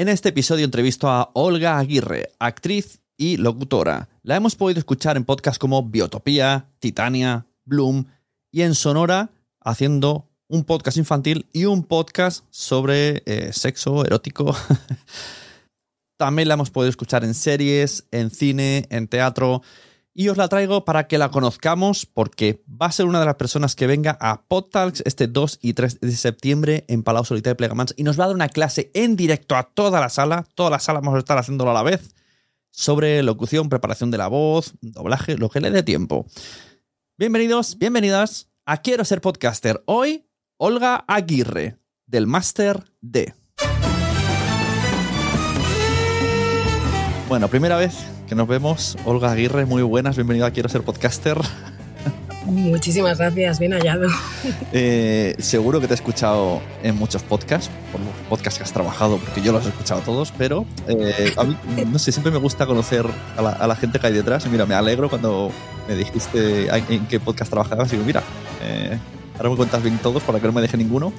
En 0.00 0.08
este 0.08 0.30
episodio 0.30 0.64
entrevisto 0.64 1.10
a 1.10 1.30
Olga 1.34 1.78
Aguirre, 1.78 2.32
actriz 2.38 3.02
y 3.18 3.36
locutora. 3.36 4.08
La 4.22 4.34
hemos 4.34 4.56
podido 4.56 4.78
escuchar 4.78 5.18
en 5.18 5.26
podcasts 5.26 5.58
como 5.58 5.82
Biotopía, 5.82 6.70
Titania, 6.78 7.44
Bloom 7.66 8.06
y 8.50 8.62
en 8.62 8.74
Sonora 8.74 9.28
haciendo 9.60 10.26
un 10.48 10.64
podcast 10.64 10.96
infantil 10.96 11.50
y 11.52 11.66
un 11.66 11.84
podcast 11.84 12.46
sobre 12.48 13.22
eh, 13.26 13.52
sexo 13.52 14.06
erótico. 14.06 14.56
También 16.16 16.48
la 16.48 16.54
hemos 16.54 16.70
podido 16.70 16.88
escuchar 16.88 17.22
en 17.22 17.34
series, 17.34 18.06
en 18.10 18.30
cine, 18.30 18.86
en 18.88 19.06
teatro. 19.06 19.60
Y 20.20 20.28
os 20.28 20.36
la 20.36 20.48
traigo 20.48 20.84
para 20.84 21.08
que 21.08 21.16
la 21.16 21.30
conozcamos 21.30 22.04
porque 22.04 22.62
va 22.70 22.84
a 22.84 22.92
ser 22.92 23.06
una 23.06 23.20
de 23.20 23.24
las 23.24 23.36
personas 23.36 23.74
que 23.74 23.86
venga 23.86 24.18
a 24.20 24.42
PodTalks 24.42 25.02
este 25.06 25.28
2 25.28 25.60
y 25.62 25.72
3 25.72 25.98
de 25.98 26.12
septiembre 26.12 26.84
en 26.88 27.02
Palau 27.02 27.24
Solitaire 27.24 27.52
de 27.52 27.56
Plegamans 27.56 27.94
y 27.96 28.02
nos 28.02 28.20
va 28.20 28.24
a 28.24 28.26
dar 28.26 28.36
una 28.36 28.50
clase 28.50 28.90
en 28.92 29.16
directo 29.16 29.56
a 29.56 29.62
toda 29.62 29.98
la 29.98 30.10
sala. 30.10 30.46
Toda 30.54 30.68
la 30.68 30.78
sala 30.78 31.00
vamos 31.00 31.14
a 31.14 31.20
estar 31.20 31.38
haciéndolo 31.38 31.70
a 31.70 31.72
la 31.72 31.82
vez 31.82 32.14
sobre 32.70 33.22
locución, 33.22 33.70
preparación 33.70 34.10
de 34.10 34.18
la 34.18 34.28
voz, 34.28 34.74
doblaje, 34.82 35.38
lo 35.38 35.48
que 35.48 35.62
le 35.62 35.70
dé 35.70 35.82
tiempo. 35.82 36.26
Bienvenidos, 37.16 37.78
bienvenidas 37.78 38.50
a 38.66 38.82
Quiero 38.82 39.06
ser 39.06 39.22
podcaster. 39.22 39.82
Hoy, 39.86 40.28
Olga 40.58 41.02
Aguirre, 41.08 41.78
del 42.04 42.26
Máster 42.26 42.84
D. 43.00 43.32
Bueno, 47.26 47.48
primera 47.48 47.78
vez 47.78 48.19
que 48.30 48.36
nos 48.36 48.46
vemos. 48.46 48.96
Olga 49.04 49.32
Aguirre, 49.32 49.66
muy 49.66 49.82
buenas, 49.82 50.14
bienvenida 50.14 50.46
a 50.46 50.50
Quiero 50.52 50.68
ser 50.68 50.82
podcaster. 50.82 51.36
Muchísimas 52.44 53.18
gracias, 53.18 53.58
bien 53.58 53.72
hallado. 53.72 54.06
Eh, 54.72 55.34
seguro 55.40 55.80
que 55.80 55.88
te 55.88 55.94
he 55.94 55.96
escuchado 55.96 56.62
en 56.84 56.96
muchos 56.96 57.24
podcasts, 57.24 57.68
por 57.90 58.00
los 58.00 58.14
podcasts 58.28 58.58
que 58.58 58.62
has 58.62 58.72
trabajado, 58.72 59.18
porque 59.18 59.42
yo 59.42 59.50
los 59.50 59.66
he 59.66 59.70
escuchado 59.70 60.00
todos, 60.02 60.32
pero 60.38 60.64
eh, 60.86 61.34
a 61.36 61.42
mí, 61.42 61.56
no 61.90 61.98
sé, 61.98 62.12
siempre 62.12 62.30
me 62.30 62.38
gusta 62.38 62.66
conocer 62.66 63.04
a 63.36 63.42
la, 63.42 63.50
a 63.50 63.66
la 63.66 63.74
gente 63.74 63.98
que 63.98 64.06
hay 64.06 64.12
detrás. 64.12 64.46
Y 64.46 64.48
mira, 64.48 64.64
me 64.64 64.76
alegro 64.76 65.10
cuando 65.10 65.50
me 65.88 65.96
dijiste 65.96 66.68
en 66.68 67.06
qué 67.06 67.18
podcast 67.18 67.50
trabajabas. 67.50 67.88
Y 67.88 67.96
digo, 67.96 68.06
mira, 68.06 68.22
eh, 68.62 68.96
ahora 69.38 69.50
me 69.50 69.56
cuentas 69.56 69.82
bien 69.82 69.98
todos 69.98 70.22
para 70.22 70.38
que 70.38 70.46
no 70.46 70.52
me 70.52 70.60
deje 70.60 70.76
ninguno. 70.76 71.12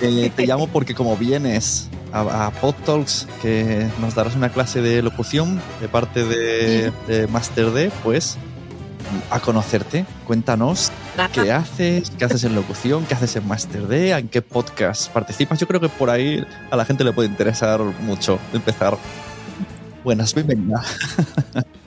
Te 0.00 0.46
llamo 0.46 0.68
porque 0.68 0.94
como 0.94 1.18
vienes 1.18 1.90
a, 2.12 2.46
a 2.46 2.50
PodTalks, 2.50 3.26
que 3.42 3.86
nos 4.00 4.14
darás 4.14 4.36
una 4.36 4.50
clase 4.50 4.80
de 4.80 5.02
locución 5.02 5.60
de 5.80 5.88
parte 5.88 6.24
de, 6.24 6.92
de 7.06 7.26
Master 7.28 7.70
D, 7.70 7.90
pues 8.02 8.38
a 9.30 9.40
conocerte. 9.40 10.04
Cuéntanos 10.26 10.92
qué 11.32 11.52
haces, 11.52 12.10
qué 12.10 12.24
haces 12.24 12.44
en 12.44 12.54
locución, 12.54 13.04
qué 13.06 13.14
haces 13.14 13.36
en 13.36 13.46
Master 13.46 13.86
D, 13.86 14.10
en 14.12 14.28
qué 14.28 14.42
podcast 14.42 15.10
participas. 15.10 15.58
Yo 15.58 15.66
creo 15.66 15.80
que 15.80 15.88
por 15.88 16.10
ahí 16.10 16.44
a 16.70 16.76
la 16.76 16.84
gente 16.84 17.04
le 17.04 17.12
puede 17.12 17.28
interesar 17.28 17.80
mucho 17.80 18.38
empezar. 18.52 18.96
Buenas, 20.04 20.34
bienvenida. 20.34 20.82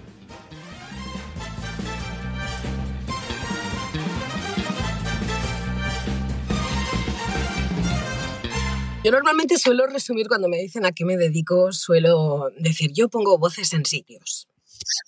Yo 9.04 9.12
normalmente 9.12 9.58
suelo 9.58 9.86
resumir 9.88 10.28
cuando 10.30 10.48
me 10.48 10.58
dicen 10.58 10.86
a 10.86 10.94
qué 10.94 11.04
me 11.04 11.18
dedico, 11.18 11.74
suelo 11.74 12.52
decir, 12.58 12.92
yo 12.94 13.10
pongo 13.10 13.38
voces 13.38 13.74
en 13.74 13.86
sitios. 13.86 14.48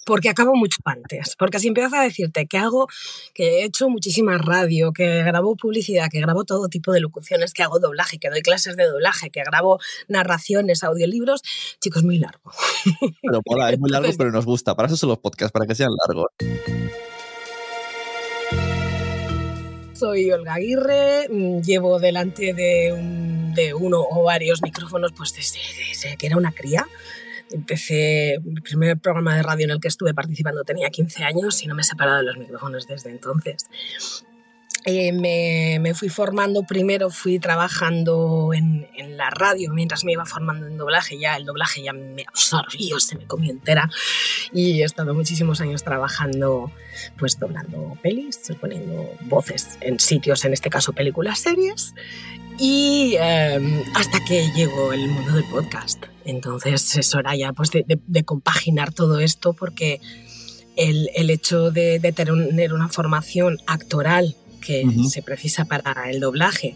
Porque 0.06 0.30
acabo 0.30 0.56
mucho 0.56 0.78
antes. 0.86 1.36
Porque 1.38 1.60
si 1.60 1.68
empiezo 1.68 1.96
a 1.96 2.04
decirte 2.04 2.46
que 2.46 2.58
hago, 2.58 2.88
que 3.34 3.60
he 3.62 3.64
hecho 3.66 3.90
muchísima 3.90 4.38
radio, 4.38 4.92
que 4.94 5.24
grabo 5.24 5.56
publicidad, 5.56 6.10
que 6.10 6.20
grabo 6.20 6.44
todo 6.44 6.68
tipo 6.68 6.92
de 6.94 7.00
locuciones, 7.00 7.54
que 7.54 7.64
hago 7.64 7.80
doblaje, 7.80 8.18
que 8.20 8.30
doy 8.30 8.42
clases 8.42 8.76
de 8.78 8.84
doblaje, 8.86 9.30
que 9.32 9.42
grabo 9.44 9.80
narraciones, 10.08 10.84
audiolibros, 10.84 11.42
chicos, 11.82 12.04
muy 12.04 12.20
largo. 12.20 12.52
Pero 13.22 13.42
mola, 13.46 13.72
es 13.72 13.80
muy 13.80 13.90
largo, 13.90 14.10
pero 14.18 14.32
nos 14.32 14.46
gusta. 14.46 14.76
Para 14.76 14.88
eso 14.88 14.98
son 14.98 15.10
los 15.10 15.20
podcasts, 15.20 15.52
para 15.54 15.66
que 15.66 15.76
sean 15.76 15.92
largos. 16.06 16.28
Soy 19.94 20.30
Olga 20.32 20.56
Aguirre, 20.56 21.28
mm, 21.30 21.62
llevo 21.62 22.00
delante 22.00 22.54
de, 22.54 22.92
un- 22.94 23.25
de 23.56 23.74
uno 23.74 24.06
o 24.08 24.24
varios 24.24 24.62
micrófonos 24.62 25.14
pues 25.14 25.34
desde, 25.34 25.60
desde 25.90 26.18
que 26.18 26.28
era 26.28 26.38
una 26.38 26.52
cría. 26.52 26.86
Empecé, 27.52 28.36
el 28.36 28.62
primer 28.64 28.98
programa 28.98 29.36
de 29.36 29.44
radio 29.44 29.66
en 29.66 29.72
el 29.72 29.80
que 29.80 29.88
estuve 29.88 30.14
participando 30.14 30.64
tenía 30.64 30.90
15 30.90 31.24
años 31.24 31.64
y 31.64 31.68
no 31.68 31.76
me 31.76 31.82
he 31.82 31.86
separado 31.86 32.18
de 32.18 32.24
los 32.24 32.38
micrófonos 32.38 32.88
desde 32.88 33.10
entonces. 33.12 33.68
Eh, 34.88 35.80
me, 35.80 35.94
fui 35.96 36.10
formando, 36.10 36.62
primero 36.62 37.10
fui 37.10 37.40
trabajando 37.40 38.52
en, 38.54 38.86
la 39.18 39.32
radio 39.32 39.74
mientras 39.74 40.04
me 40.04 40.12
iba 40.12 40.26
formando 40.26 40.68
en 40.68 40.78
doblaje, 40.78 41.18
ya 41.18 41.38
el 41.38 41.46
doblaje 41.46 41.82
ya 41.82 41.92
me 41.92 42.24
absorbió, 42.28 43.00
se 43.00 43.18
me 43.18 43.26
comió 43.26 43.50
entera 43.50 43.90
y 44.54 44.82
he 44.82 44.86
estado 44.86 45.16
muchísimos 45.16 45.60
años 45.60 45.84
trabajando, 45.84 46.72
pues 47.18 47.40
doblando 47.40 47.98
pelis, 48.04 48.40
poniendo 48.62 49.10
voces 49.22 49.80
en 49.82 50.00
sitios, 50.00 50.46
en 50.46 50.54
este 50.54 50.70
caso 50.70 50.94
películas, 50.94 51.40
series 51.40 51.96
y 52.60 53.16
em, 53.18 53.82
hasta 53.96 54.24
que 54.24 54.52
llegó 54.56 54.94
el 54.94 55.08
mundo 55.08 55.32
del 55.32 55.46
podcast. 55.46 56.04
Entonces 56.26 56.96
es 56.96 57.16
hora 57.16 57.36
ya 57.36 57.54
pues, 57.54 57.72
de, 57.72 58.24
compaginar 58.24 58.94
todo 58.94 59.20
esto 59.20 59.54
porque 59.54 60.00
el, 60.76 61.10
el 61.16 61.32
hecho 61.32 61.72
de, 61.72 61.98
de 61.98 62.12
tener 62.12 62.74
una 62.74 62.90
formación 62.90 63.58
actoral 63.66 64.36
que 64.66 64.84
se 65.10 65.22
precisa 65.22 65.66
para 65.66 66.10
el 66.10 66.20
doblaje. 66.20 66.76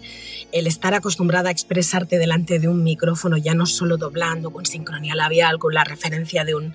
El 0.51 0.67
estar 0.67 0.93
acostumbrada 0.93 1.49
a 1.49 1.51
expresarte 1.51 2.17
delante 2.17 2.59
de 2.59 2.67
un 2.67 2.83
micrófono, 2.83 3.37
ya 3.37 3.53
no 3.53 3.65
solo 3.65 3.97
doblando, 3.97 4.51
con 4.51 4.65
sincronía 4.65 5.15
labial, 5.15 5.57
con 5.57 5.73
la 5.73 5.83
referencia 5.83 6.45
de 6.45 6.55
un, 6.55 6.73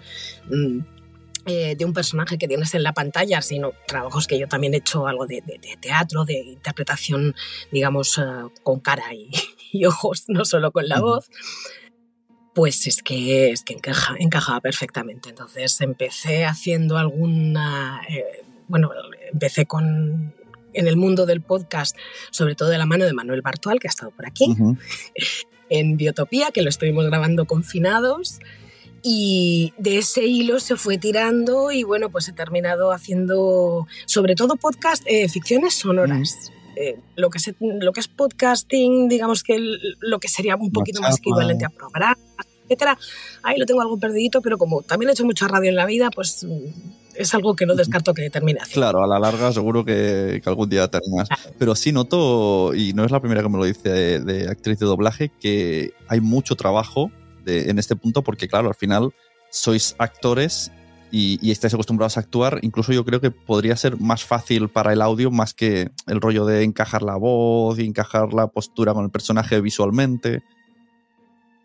mm, 0.51 0.79
eh, 1.47 1.77
de 1.77 1.85
un 1.85 1.93
personaje 1.93 2.37
que 2.37 2.49
tienes 2.49 2.75
en 2.75 2.83
la 2.83 2.93
pantalla, 2.93 3.41
sino 3.43 3.73
trabajos 3.87 4.27
que 4.27 4.39
yo 4.39 4.49
también 4.49 4.75
he 4.75 4.79
hecho 4.79 5.07
algo 5.07 5.27
de, 5.27 5.43
teatro, 5.81 6.25
de 6.25 6.39
interpretación, 6.41 7.35
digamos, 7.71 8.19
eh, 8.19 8.23
con 8.63 8.81
cara 8.81 9.15
y, 9.15 9.31
ojos, 9.87 10.25
no 10.29 10.45
solo 10.45 10.73
con 10.73 10.89
la 10.89 11.01
voz 11.01 11.31
pues 12.55 12.87
es 12.87 13.03
que, 13.03 13.51
es 13.51 13.65
que 13.65 13.75
encaja, 13.75 14.15
encajaba 14.17 14.61
perfectamente. 14.61 15.29
Entonces 15.29 15.81
empecé 15.81 16.45
haciendo 16.45 16.97
alguna, 16.99 18.01
eh, 18.09 18.45
bueno, 18.69 18.93
empecé 19.33 19.67
con 19.67 20.33
en 20.75 20.89
el 20.89 20.97
mundo 20.97 21.27
del 21.27 21.41
podcast, 21.41 21.97
sobre 22.31 22.55
todo 22.55 22.69
de 22.69 22.79
la 22.79 22.87
mano 22.87 23.05
de 23.05 23.13
Manuel 23.13 23.43
Bartual, 23.43 23.81
que 23.81 23.89
ha 23.89 23.91
estado 23.91 24.11
por 24.11 24.27
aquí, 24.27 24.55
en 25.71 25.97
Biotopía, 25.97 26.51
que 26.53 26.63
lo 26.63 26.69
estuvimos 26.69 27.07
grabando 27.07 27.47
confinados. 27.47 28.41
Y 29.07 29.75
de 29.77 29.99
ese 29.99 30.25
hilo 30.25 30.61
se 30.61 30.77
fue 30.77 30.97
tirando 30.97 31.71
y 31.71 31.83
bueno, 31.83 32.09
pues 32.09 32.27
he 32.29 32.33
terminado 32.33 32.91
haciendo 32.91 33.87
sobre 34.07 34.35
todo 34.35 34.57
podcast, 34.57 35.03
eh, 35.07 35.29
ficciones 35.29 35.75
sonoras. 35.75 36.51
Eh, 36.77 36.99
lo, 37.15 37.31
que 37.31 37.39
lo 37.61 37.93
que 37.93 38.01
es 38.01 38.09
podcasting, 38.09 39.09
digamos 39.09 39.43
que 39.43 39.59
lo 40.01 40.19
que 40.19 40.29
sería 40.29 40.57
un 40.57 40.73
poquito 40.73 41.03
más 41.03 41.19
equivalente 41.19 41.67
a 41.67 41.69
programas, 41.69 42.19
etcétera. 42.65 42.99
Ahí 43.43 43.59
lo 43.59 43.67
tengo 43.67 43.83
algo 43.83 43.99
perdidito, 43.99 44.41
pero 44.41 44.57
como 44.57 44.83
también 44.83 45.11
he 45.11 45.13
hecho 45.13 45.25
mucha 45.25 45.49
radio 45.49 45.69
en 45.69 45.77
la 45.77 45.87
vida, 45.87 46.11
pues 46.11 46.47
es 47.17 47.35
algo 47.35 47.55
que 47.55 47.67
no 47.67 47.75
descarto 47.75 48.15
que 48.15 48.31
termine 48.31 48.61
así. 48.61 48.75
Claro, 48.75 49.03
a 49.03 49.07
la 49.07 49.19
larga 49.19 49.53
seguro 49.53 49.85
que, 49.85 50.43
algún 50.45 50.69
día 50.69 50.89
terminas. 50.89 51.29
Pero 51.59 51.75
sí 51.75 51.93
noto, 51.93 52.75
y 52.75 52.93
no 52.93 53.05
es 53.05 53.11
la 53.11 53.21
primera 53.21 53.43
que 53.43 53.49
me 53.49 53.59
lo 53.59 53.65
dice 53.65 54.21
de, 54.21 54.49
actriz 54.49 54.79
de 54.79 54.87
doblaje, 54.87 55.31
que 55.41 55.93
hay 56.09 56.21
mucho 56.21 56.57
trabajo 56.57 57.11
en 57.47 57.79
este 57.79 57.97
punto 57.97 58.23
porque, 58.23 58.49
claro, 58.49 58.69
al 58.69 58.75
final 58.75 59.13
sois 59.51 59.95
actores 59.99 60.73
y, 61.11 61.51
estáis 61.51 61.75
acostumbrados 61.75 62.17
a 62.17 62.21
actuar. 62.21 62.59
Incluso 62.63 62.93
yo 62.93 63.05
creo 63.05 63.21
que 63.21 63.31
podría 63.31 63.77
ser 63.77 64.01
más 64.01 64.25
fácil 64.25 64.69
para 64.69 64.93
el 64.93 65.01
audio 65.01 65.31
más 65.31 65.55
que 65.55 65.91
el 66.07 66.21
rollo 66.21 66.45
de 66.45 66.65
encajar 66.65 67.03
la 67.03 67.17
voz 67.17 67.79
y 67.79 67.87
encajar 67.87 68.33
la 68.33 68.49
postura 68.49 68.93
con 68.95 69.05
el 69.05 69.11
personaje 69.11 69.61
visualmente. 69.61 70.43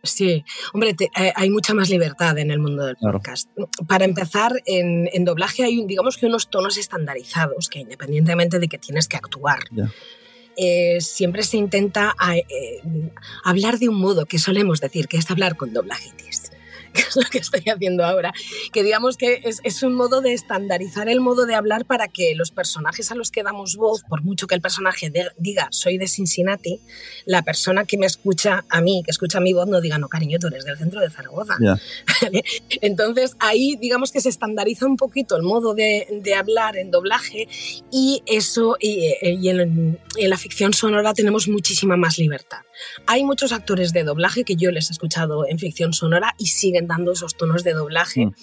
Sí, 0.04 0.46
hombre, 0.74 0.96
eh, 1.00 1.34
hay 1.36 1.50
mucha 1.50 1.74
más 1.74 1.90
libertad 1.90 2.38
en 2.38 2.52
el 2.52 2.60
mundo 2.60 2.86
del 2.86 2.96
podcast. 2.96 3.50
Para 3.88 4.06
empezar, 4.06 4.54
en, 4.66 5.26
doblaje 5.26 5.64
hay, 5.64 5.86
digamos 5.86 6.18
que 6.18 6.26
unos 6.26 6.50
tonos 6.50 6.78
estandarizados 6.78 7.70
que 7.70 7.80
independientemente 7.80 8.60
de 8.60 8.68
que 8.68 8.78
tienes 8.78 9.08
que 9.08 9.18
actuar, 9.18 9.60
eh, 10.56 11.02
siempre 11.02 11.44
se 11.44 11.58
intenta 11.58 12.16
eh, 12.34 12.82
hablar 13.44 13.78
de 13.78 13.90
un 13.90 13.96
modo 14.00 14.26
que 14.26 14.40
solemos 14.40 14.80
decir, 14.80 15.08
que 15.08 15.18
es 15.18 15.30
hablar 15.30 15.58
con 15.58 15.74
doblajitis. 15.74 16.52
que 16.94 17.02
es 17.02 17.16
lo 17.16 17.24
que 17.30 17.40
estoy 17.40 17.64
haciendo 17.68 18.06
ahora. 18.06 18.34
Que 18.72 18.84
digamos 18.84 19.18
que 19.18 19.42
es, 19.44 19.60
es, 19.64 19.84
un 19.84 19.94
modo 19.94 20.22
de 20.22 20.34
estandarizar 20.34 21.10
el 21.10 21.22
modo 21.22 21.46
de 21.46 21.56
hablar 21.56 21.86
para 21.86 22.08
que 22.08 22.36
los 22.36 22.52
personajes 22.52 23.12
a 23.12 23.16
los 23.16 23.32
que 23.32 23.44
damos 23.44 23.76
voz, 23.76 24.04
por 24.04 24.24
mucho 24.24 24.48
que 24.48 24.56
el 24.56 24.62
personaje 24.62 25.12
diga 25.38 25.68
soy 25.72 25.98
de 25.98 26.08
Cincinnati, 26.08 26.80
la 27.26 27.42
persona 27.42 27.86
que 27.86 27.98
me 27.98 28.06
escucha 28.06 28.66
a 28.70 28.82
mí, 28.82 29.02
que 29.06 29.12
escucha 29.12 29.40
mi 29.40 29.54
voz, 29.54 29.68
no 29.68 29.82
diga 29.82 29.98
no, 29.98 30.10
cariño, 30.10 30.40
tú 30.40 30.48
eres 30.48 30.66
del 30.66 30.78
centro 30.78 31.02
de 31.02 31.10
Zaragoza. 31.10 31.58
Entonces 32.82 33.36
ahí 33.40 33.76
digamos 33.80 34.12
que 34.12 34.22
se 34.22 34.30
estandariza 34.30 34.86
un 34.86 34.98
poquito 34.98 35.36
el 35.36 35.44
modo 35.44 35.74
de, 35.74 36.08
de 36.22 36.36
hablar 36.36 36.78
en 36.78 36.92
doblaje 36.92 37.48
y 37.92 38.24
eso, 38.26 38.78
y, 38.80 39.14
y 39.22 39.50
en, 39.50 40.00
en 40.18 40.30
la 40.30 40.38
ficción 40.38 40.74
sonora 40.74 41.14
tenemos 41.14 41.48
muchísima 41.48 41.98
más 41.98 42.18
libertad. 42.18 42.60
Hay 43.06 43.24
muchos 43.24 43.52
actores 43.52 43.94
de 43.94 44.04
doblaje 44.04 44.44
que 44.44 44.56
yo 44.56 44.72
les 44.72 44.90
he 44.90 44.94
escuchado 44.94 45.46
en 45.48 45.60
ficción 45.60 45.94
sonora 45.94 46.36
y 46.38 46.48
siguen 46.48 46.79
dando 46.88 47.12
esos 47.12 47.36
tonos 47.36 47.64
de 47.64 47.74
doblaje. 47.74 48.28
Mm. 48.28 48.34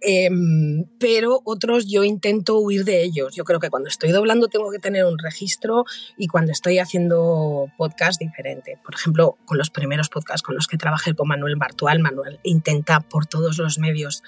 Em, 0.00 0.84
pero 0.98 1.40
otros 1.44 1.86
yo 1.88 2.04
intento 2.04 2.58
huir 2.58 2.84
de 2.84 3.02
ellos. 3.02 3.34
Yo 3.34 3.44
creo 3.44 3.60
que 3.60 3.70
cuando 3.70 3.88
estoy 3.88 4.12
doblando 4.12 4.48
tengo 4.48 4.70
que 4.70 4.78
tener 4.78 5.04
un 5.04 5.18
registro 5.18 5.84
y 6.18 6.28
cuando 6.28 6.52
estoy 6.52 6.78
haciendo 6.78 7.66
podcast 7.78 8.20
diferente. 8.20 8.78
Por 8.84 8.94
ejemplo, 8.94 9.38
con 9.46 9.58
los 9.58 9.70
primeros 9.70 10.08
podcasts 10.08 10.42
con 10.42 10.54
los 10.54 10.66
que 10.66 10.76
trabajé 10.76 11.14
con 11.14 11.28
Manuel 11.28 11.56
Bartual, 11.56 12.00
Manuel 12.00 12.40
intenta 12.42 13.00
por 13.00 13.26
todos 13.26 13.58
los 13.58 13.78
medios 13.78 14.22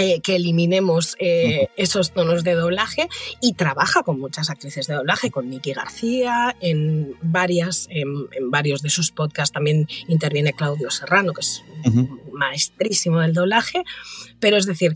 eh, 0.00 0.20
que 0.22 0.36
eliminemos 0.36 1.14
eh, 1.18 1.68
esos 1.76 2.12
tonos 2.12 2.42
de 2.42 2.54
doblaje 2.54 3.06
y 3.42 3.52
trabaja 3.52 4.02
con 4.02 4.18
muchas 4.18 4.48
actrices 4.48 4.86
de 4.86 4.94
doblaje, 4.94 5.30
con 5.30 5.50
Nicky 5.50 5.74
García, 5.74 6.56
en, 6.62 7.14
varias, 7.20 7.86
en, 7.90 8.26
varios 8.50 8.80
de 8.80 8.88
sus 8.88 9.10
podcasts 9.10 9.52
también 9.52 9.86
interviene 10.08 10.54
Claudio 10.54 10.90
Serrano, 10.90 11.34
que 11.34 11.42
es 11.42 11.62
maestrísimo 12.32 13.20
del 13.20 13.34
doblaje, 13.34 13.84
pero 14.38 14.56
es 14.56 14.64
decir, 14.64 14.94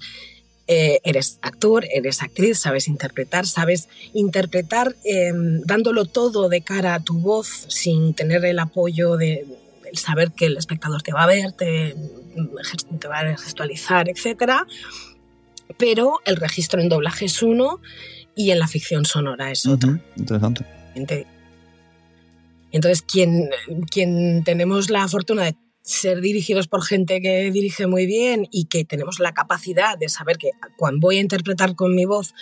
eh, 0.68 1.00
eres 1.04 1.38
actor, 1.42 1.84
eres 1.92 2.22
actriz, 2.22 2.60
sabes 2.60 2.88
interpretar, 2.88 3.44
sabes 3.46 3.90
interpretar 4.14 4.96
em, 5.04 5.60
dándolo 5.66 6.06
todo 6.06 6.48
de 6.48 6.62
cara 6.62 6.94
a 6.94 7.00
tu 7.00 7.18
voz 7.18 7.66
sin 7.68 8.14
tener 8.14 8.42
el 8.46 8.58
apoyo 8.58 9.18
de 9.18 9.44
saber 9.96 10.32
que 10.32 10.46
el 10.46 10.56
espectador 10.56 11.02
te 11.02 11.12
va 11.12 11.24
a 11.24 11.26
ver, 11.26 11.52
te, 11.52 11.94
te 12.98 13.08
va 13.08 13.20
a 13.20 13.36
gestualizar, 13.36 14.08
etc. 14.08 14.52
Pero 15.78 16.20
el 16.24 16.36
registro 16.36 16.80
en 16.80 16.88
doblaje 16.88 17.26
es 17.26 17.42
uno 17.42 17.80
y 18.34 18.50
en 18.50 18.58
la 18.58 18.66
ficción 18.66 19.04
sonora 19.04 19.50
es 19.50 19.66
otro. 19.66 19.98
interesante. 20.16 20.64
Entonces, 22.72 23.02
quien, 23.02 23.50
quien 23.90 24.42
tenemos 24.44 24.90
la 24.90 25.06
fortuna 25.06 25.44
de 25.44 25.56
ser 25.82 26.20
dirigidos 26.20 26.66
por 26.66 26.82
gente 26.82 27.20
que 27.20 27.50
dirige 27.50 27.86
muy 27.86 28.06
bien 28.06 28.48
y 28.50 28.64
que 28.64 28.84
tenemos 28.84 29.20
la 29.20 29.32
capacidad 29.32 29.98
de 29.98 30.08
saber 30.08 30.38
que 30.38 30.50
cuando 30.76 31.06
voy 31.06 31.18
a 31.18 31.20
interpretar 31.20 31.76
con 31.76 31.94
mi 31.94 32.04
voz, 32.04 32.34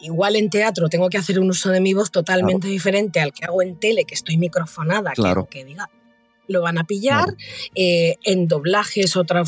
igual 0.00 0.36
en 0.36 0.50
teatro 0.50 0.88
tengo 0.88 1.08
que 1.08 1.16
hacer 1.16 1.38
un 1.38 1.50
uso 1.50 1.70
de 1.70 1.80
mi 1.80 1.94
voz 1.94 2.10
totalmente 2.10 2.68
diferente 2.68 3.20
al 3.20 3.32
que 3.32 3.44
hago 3.44 3.62
en 3.62 3.78
tele, 3.78 4.04
que 4.04 4.14
estoy 4.14 4.36
microfonada, 4.36 5.12
claro. 5.12 5.48
que, 5.48 5.60
que 5.60 5.64
diga, 5.64 5.88
lo 6.48 6.62
van 6.62 6.78
a 6.78 6.84
pillar. 6.84 7.36
Eh, 7.74 8.16
en 8.24 8.48
doblaje 8.48 9.02
es 9.02 9.16
otra 9.16 9.44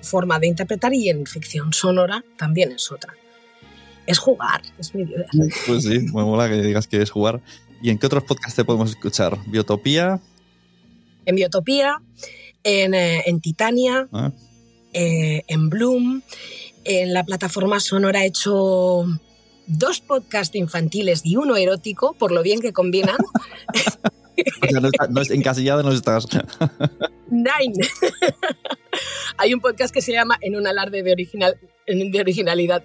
forma 0.00 0.38
de 0.38 0.46
interpretar 0.46 0.94
y 0.94 1.10
en 1.10 1.26
ficción 1.26 1.72
sonora 1.72 2.24
también 2.38 2.72
es 2.72 2.90
otra. 2.90 3.14
Es 4.06 4.18
jugar, 4.18 4.62
es 4.78 4.94
mi 4.94 5.02
idea. 5.02 5.26
Pues 5.66 5.84
sí, 5.84 5.98
me 5.98 6.24
mola 6.24 6.48
que 6.48 6.62
digas 6.62 6.86
que 6.86 7.02
es 7.02 7.10
jugar. 7.10 7.42
¿Y 7.82 7.90
en 7.90 7.98
qué 7.98 8.06
otros 8.06 8.24
podcasts 8.24 8.56
te 8.56 8.64
podemos 8.64 8.90
escuchar? 8.90 9.38
¿Biotopía? 9.46 10.20
En 11.26 11.36
Biotopía, 11.36 12.00
en, 12.62 12.94
eh, 12.94 13.22
Titania, 13.42 14.08
ah. 14.12 14.32
eh, 14.92 15.42
en 15.48 15.68
Bloom, 15.68 16.22
en 16.84 17.12
la 17.12 17.24
plataforma 17.24 17.80
sonora 17.80 18.24
he 18.24 18.26
hecho 18.26 19.06
dos 19.66 20.00
podcasts 20.00 20.54
infantiles 20.54 21.22
y 21.24 21.36
uno 21.36 21.56
erótico, 21.56 22.14
por 22.14 22.30
lo 22.32 22.42
bien 22.42 22.60
que 22.60 22.72
combinan. 22.72 23.16
no, 25.10 25.20
es 25.20 25.30
encasillado 25.30 25.82
no 25.82 25.92
estás. 25.92 26.26
Nine. 27.30 27.74
Hay 29.38 29.54
un 29.54 29.60
podcast 29.60 29.92
que 29.92 30.00
se 30.00 30.12
llama 30.12 30.38
En 30.40 30.56
un 30.56 30.66
alarde 30.66 31.02
de, 31.02 31.12
original, 31.12 31.58
de 31.86 32.20
originalidad 32.20 32.82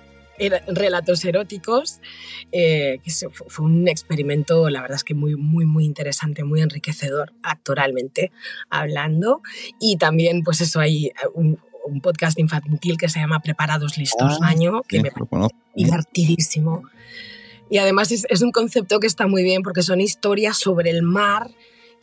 relatos 0.68 1.25
eróticos, 1.25 2.00
eh, 2.51 3.00
que 3.03 3.12
fue 3.32 3.65
un 3.65 3.88
experimento, 3.88 4.70
la 4.70 4.82
verdad 4.82 4.96
es 4.96 5.03
que 5.03 5.13
muy, 5.13 5.36
muy, 5.36 5.65
muy 5.65 5.86
interesante, 5.86 6.44
muy 6.44 6.62
enriquecedor 6.62 7.34
actoralmente 7.44 8.32
hablando. 8.70 9.41
Y 9.79 9.98
también, 9.98 10.44
pues 10.44 10.62
eso, 10.62 10.79
hay 10.79 11.12
un, 11.34 11.60
podcast 12.03 12.38
infantil 12.38 12.98
que 12.98 13.10
se 13.10 13.20
llama 13.20 13.39
Preparados, 13.39 13.98
Listos, 13.98 14.34
ah, 14.36 14.38
Baño, 14.39 14.84
que 14.88 15.01
me 15.01 15.10
parece 15.10 15.56
divertidísimo. 15.74 16.84
Y 17.70 17.78
además 17.78 18.12
es, 18.12 18.42
un 18.42 18.52
concepto 18.52 19.00
que 19.00 19.08
está 19.08 19.28
muy 19.28 19.44
bien 19.44 19.62
porque 19.62 19.84
son 19.84 20.02
historias 20.02 20.58
sobre 20.58 20.90
el 20.90 21.04
mar, 21.04 21.52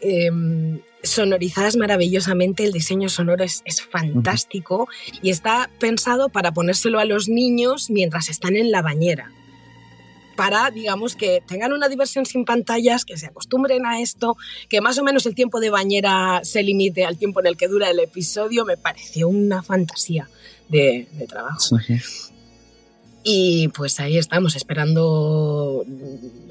em, 0.01 0.81
sonorizadas 1.03 1.77
maravillosamente, 1.77 2.65
el 2.65 2.73
diseño 2.73 3.09
sonoro 3.09 3.45
es, 3.45 3.63
fantástico 3.91 4.89
y 5.23 5.31
está 5.31 5.71
pensado 5.79 6.29
para 6.29 6.53
ponérselo 6.53 6.99
a 6.99 7.05
los 7.05 7.29
niños 7.29 7.91
mientras 7.91 8.29
están 8.29 8.57
en 8.57 8.71
la 8.71 8.83
bañera. 8.83 9.31
para, 10.37 10.71
digamos, 10.71 11.17
que 11.17 11.43
tengan 11.47 11.73
una 11.73 11.89
diversión 11.89 12.27
sin 12.27 12.45
pantallas, 12.45 13.07
que 13.07 13.17
se 13.17 13.25
acostumbren 13.25 13.87
a 13.87 14.03
esto, 14.03 14.37
que 14.69 14.83
más 14.83 14.99
o 14.99 15.03
menos 15.03 15.25
el 15.25 15.35
tiempo 15.35 15.61
de 15.61 15.71
bañera 15.71 16.43
se 16.45 16.63
limite 16.63 17.07
al 17.07 17.17
tiempo 17.17 17.41
en 17.41 17.47
el 17.47 17.57
que 17.57 17.69
dura 17.69 17.89
el 17.89 17.99
episodio, 18.01 18.67
me 18.67 18.77
pareció 18.77 19.29
una 19.31 19.63
fantasía 19.63 20.29
de, 20.69 21.09
trabajo. 21.27 21.59
Y 23.29 23.67
pues 23.75 23.99
ahí 23.99 24.19
estamos 24.19 24.55
esperando 24.55 25.85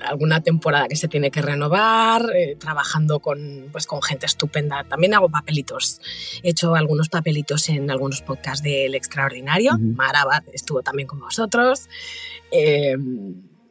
alguna 0.01 0.41
temporada 0.41 0.89
que 0.89 0.97
se 0.97 1.07
tiene 1.07 1.31
que 1.31 1.41
renovar, 1.41 2.25
eh, 2.35 2.57
trabajando 2.59 3.21
con, 3.21 3.69
pues, 3.71 3.87
con 3.87 4.01
gente 4.01 4.25
estupenda. 4.25 4.83
También 4.83 5.13
hago 5.13 5.29
papelitos. 5.29 6.01
He 6.43 6.49
hecho 6.49 6.75
algunos 6.75 7.07
papelitos 7.07 7.69
en 7.69 7.89
algunos 7.89 8.21
podcasts 8.21 8.61
del 8.61 8.93
Extraordinario. 8.93 9.77
Marabat 9.79 10.43
estuvo 10.51 10.81
también 10.81 11.07
con 11.07 11.21
vosotros. 11.21 11.87
Eh, 12.51 12.97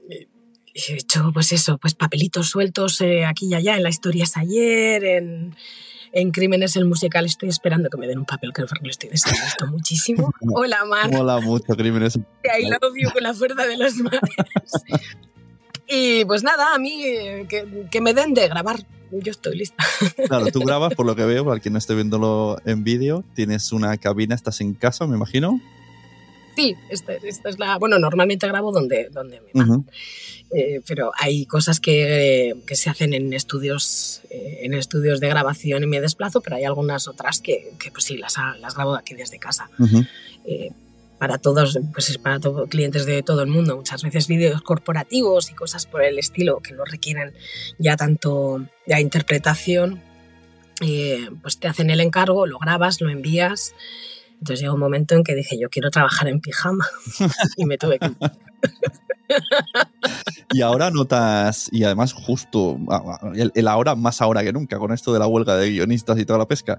he 0.08 0.94
hecho 0.94 1.30
pues 1.34 1.52
eso, 1.52 1.76
pues 1.76 1.92
papelitos 1.94 2.48
sueltos 2.48 3.02
eh, 3.02 3.26
aquí 3.26 3.48
y 3.48 3.54
allá, 3.54 3.76
en 3.76 3.82
la 3.82 3.90
historia 3.90 4.24
es 4.24 4.34
ayer, 4.38 5.04
en, 5.04 5.54
en 6.14 6.30
Crímenes 6.30 6.76
el 6.76 6.84
musical 6.84 7.26
estoy 7.26 7.48
esperando 7.48 7.90
que 7.90 7.98
me 7.98 8.06
den 8.06 8.18
un 8.18 8.24
papel, 8.24 8.52
que 8.52 8.62
lo 8.62 8.68
estoy 8.88 9.10
deseando 9.10 9.66
muchísimo. 9.68 10.32
Hola, 10.54 10.84
Mar. 10.84 11.10
Hola 11.12 11.40
mucho, 11.40 11.74
Crímenes. 11.76 12.16
I 12.16 12.66
love 12.66 12.94
you 12.96 13.10
con 13.10 13.22
la 13.24 13.34
fuerza 13.34 13.66
de 13.66 13.76
los 13.76 13.96
mares. 13.96 14.20
y 15.88 16.24
pues 16.24 16.44
nada, 16.44 16.72
a 16.72 16.78
mí 16.78 17.04
eh, 17.04 17.46
que, 17.48 17.88
que, 17.90 18.00
me 18.00 18.14
den 18.14 18.32
de 18.32 18.48
grabar. 18.48 18.86
Yo 19.10 19.30
estoy 19.30 19.56
lista. 19.56 19.84
Claro, 20.28 20.46
tú 20.46 20.60
grabas, 20.60 20.94
por 20.94 21.04
lo 21.04 21.16
que 21.16 21.24
veo, 21.24 21.44
para 21.44 21.60
quien 21.60 21.72
no 21.72 21.78
esté 21.78 21.94
viéndolo 21.94 22.58
en 22.64 22.84
vídeo, 22.84 23.24
tienes 23.34 23.72
una 23.72 23.96
cabina, 23.96 24.34
estás 24.34 24.60
en 24.60 24.74
casa, 24.74 25.06
me 25.06 25.16
imagino. 25.16 25.60
Sí, 26.56 26.76
esta, 26.88 27.14
esta 27.14 27.48
es 27.48 27.58
la. 27.58 27.78
Bueno, 27.78 27.98
normalmente 27.98 28.46
grabo 28.46 28.72
donde, 28.72 29.08
donde 29.10 29.40
me 29.40 29.50
van. 29.52 29.86
Eh, 30.56 30.82
pero 30.86 31.10
hay 31.18 31.46
cosas 31.46 31.80
que, 31.80 32.54
que, 32.66 32.76
se 32.76 32.88
hacen 32.88 33.12
en 33.12 33.32
estudios, 33.32 34.20
eh, 34.30 34.60
en 34.62 34.74
estudios 34.74 35.18
de 35.18 35.28
grabación 35.28 35.82
y 35.82 35.86
me 35.86 36.00
desplazo, 36.00 36.40
pero 36.42 36.54
hay 36.54 36.64
algunas 36.64 37.08
otras 37.08 37.40
que, 37.40 37.72
que 37.80 37.90
pues 37.90 38.04
sí, 38.04 38.16
las, 38.16 38.36
las 38.60 38.74
grabo 38.76 38.94
aquí 38.94 39.14
desde 39.14 39.38
casa. 39.38 39.68
Eh, 40.46 40.70
para 41.18 41.38
todos, 41.38 41.78
pues 41.92 42.18
para 42.18 42.38
todos 42.38 42.68
clientes 42.68 43.04
de 43.04 43.22
todo 43.22 43.42
el 43.42 43.48
mundo, 43.48 43.76
muchas 43.76 44.02
veces 44.04 44.28
vídeos 44.28 44.62
corporativos 44.62 45.50
y 45.50 45.54
cosas 45.54 45.86
por 45.86 46.04
el 46.04 46.18
estilo 46.18 46.60
que 46.60 46.72
no 46.72 46.84
requieren 46.84 47.32
ya 47.78 47.96
tanto 47.96 48.64
ya 48.86 49.00
interpretación, 49.00 50.02
pues 51.42 51.58
te 51.58 51.66
hacen 51.66 51.90
el 51.90 52.00
encargo, 52.00 52.46
lo 52.46 52.58
grabas, 52.58 53.00
lo 53.00 53.10
envías. 53.10 53.74
Entonces 54.44 54.60
llegó 54.60 54.74
un 54.74 54.80
momento 54.80 55.14
en 55.14 55.24
que 55.24 55.34
dije, 55.34 55.58
yo 55.58 55.70
quiero 55.70 55.90
trabajar 55.90 56.28
en 56.28 56.38
pijama 56.38 56.86
y 57.56 57.64
me 57.64 57.78
tuve 57.78 57.98
que... 57.98 58.10
y 60.52 60.60
ahora 60.60 60.90
notas, 60.90 61.70
y 61.72 61.82
además 61.84 62.12
justo, 62.12 62.76
el, 63.54 63.68
ahora 63.68 63.94
más 63.94 64.20
ahora 64.20 64.44
que 64.44 64.52
nunca, 64.52 64.78
con 64.78 64.92
esto 64.92 65.14
de 65.14 65.18
la 65.18 65.26
huelga 65.26 65.56
de 65.56 65.70
guionistas 65.70 66.18
y 66.18 66.26
toda 66.26 66.38
la 66.38 66.46
pesca, 66.46 66.78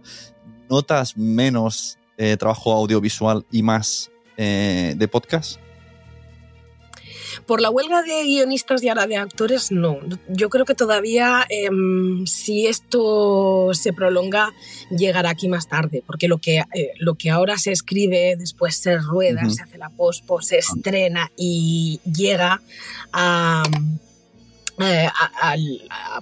notas 0.70 1.18
menos 1.18 1.98
eh, 2.18 2.38
trabajo 2.38 2.72
audiovisual 2.72 3.44
y 3.50 3.64
más 3.64 4.12
eh, 4.38 4.94
de 4.96 5.08
podcast. 5.08 5.60
Por 7.46 7.62
la 7.62 7.70
huelga 7.70 8.02
de 8.02 8.24
guionistas 8.24 8.84
y 8.84 8.90
ahora 8.90 9.08
de 9.08 9.18
actores, 9.18 9.72
no. 9.72 10.00
Yo 10.28 10.50
creo 10.50 10.66
que 10.66 10.76
todavía, 10.76 11.46
em, 11.50 12.26
si 12.26 12.68
esto 12.68 13.72
se 13.74 13.94
prolonga, 13.94 14.54
llegará 14.90 15.30
aquí 15.30 15.48
más 15.48 15.68
tarde, 15.68 16.04
porque 16.06 16.28
lo 16.28 16.38
que, 16.38 16.60
eh, 16.74 16.92
lo 17.00 17.16
que 17.16 17.30
ahora 17.30 17.58
se 17.58 17.72
escribe, 17.72 18.36
después 18.38 18.76
se 18.76 18.98
rueda, 18.98 19.50
se 19.50 19.64
hace 19.64 19.78
la 19.78 19.90
pospo, 19.90 20.42
se 20.42 20.58
estrena 20.58 21.32
y 21.38 22.00
llega 22.04 22.62
a, 23.12 23.64
eh, 24.80 25.10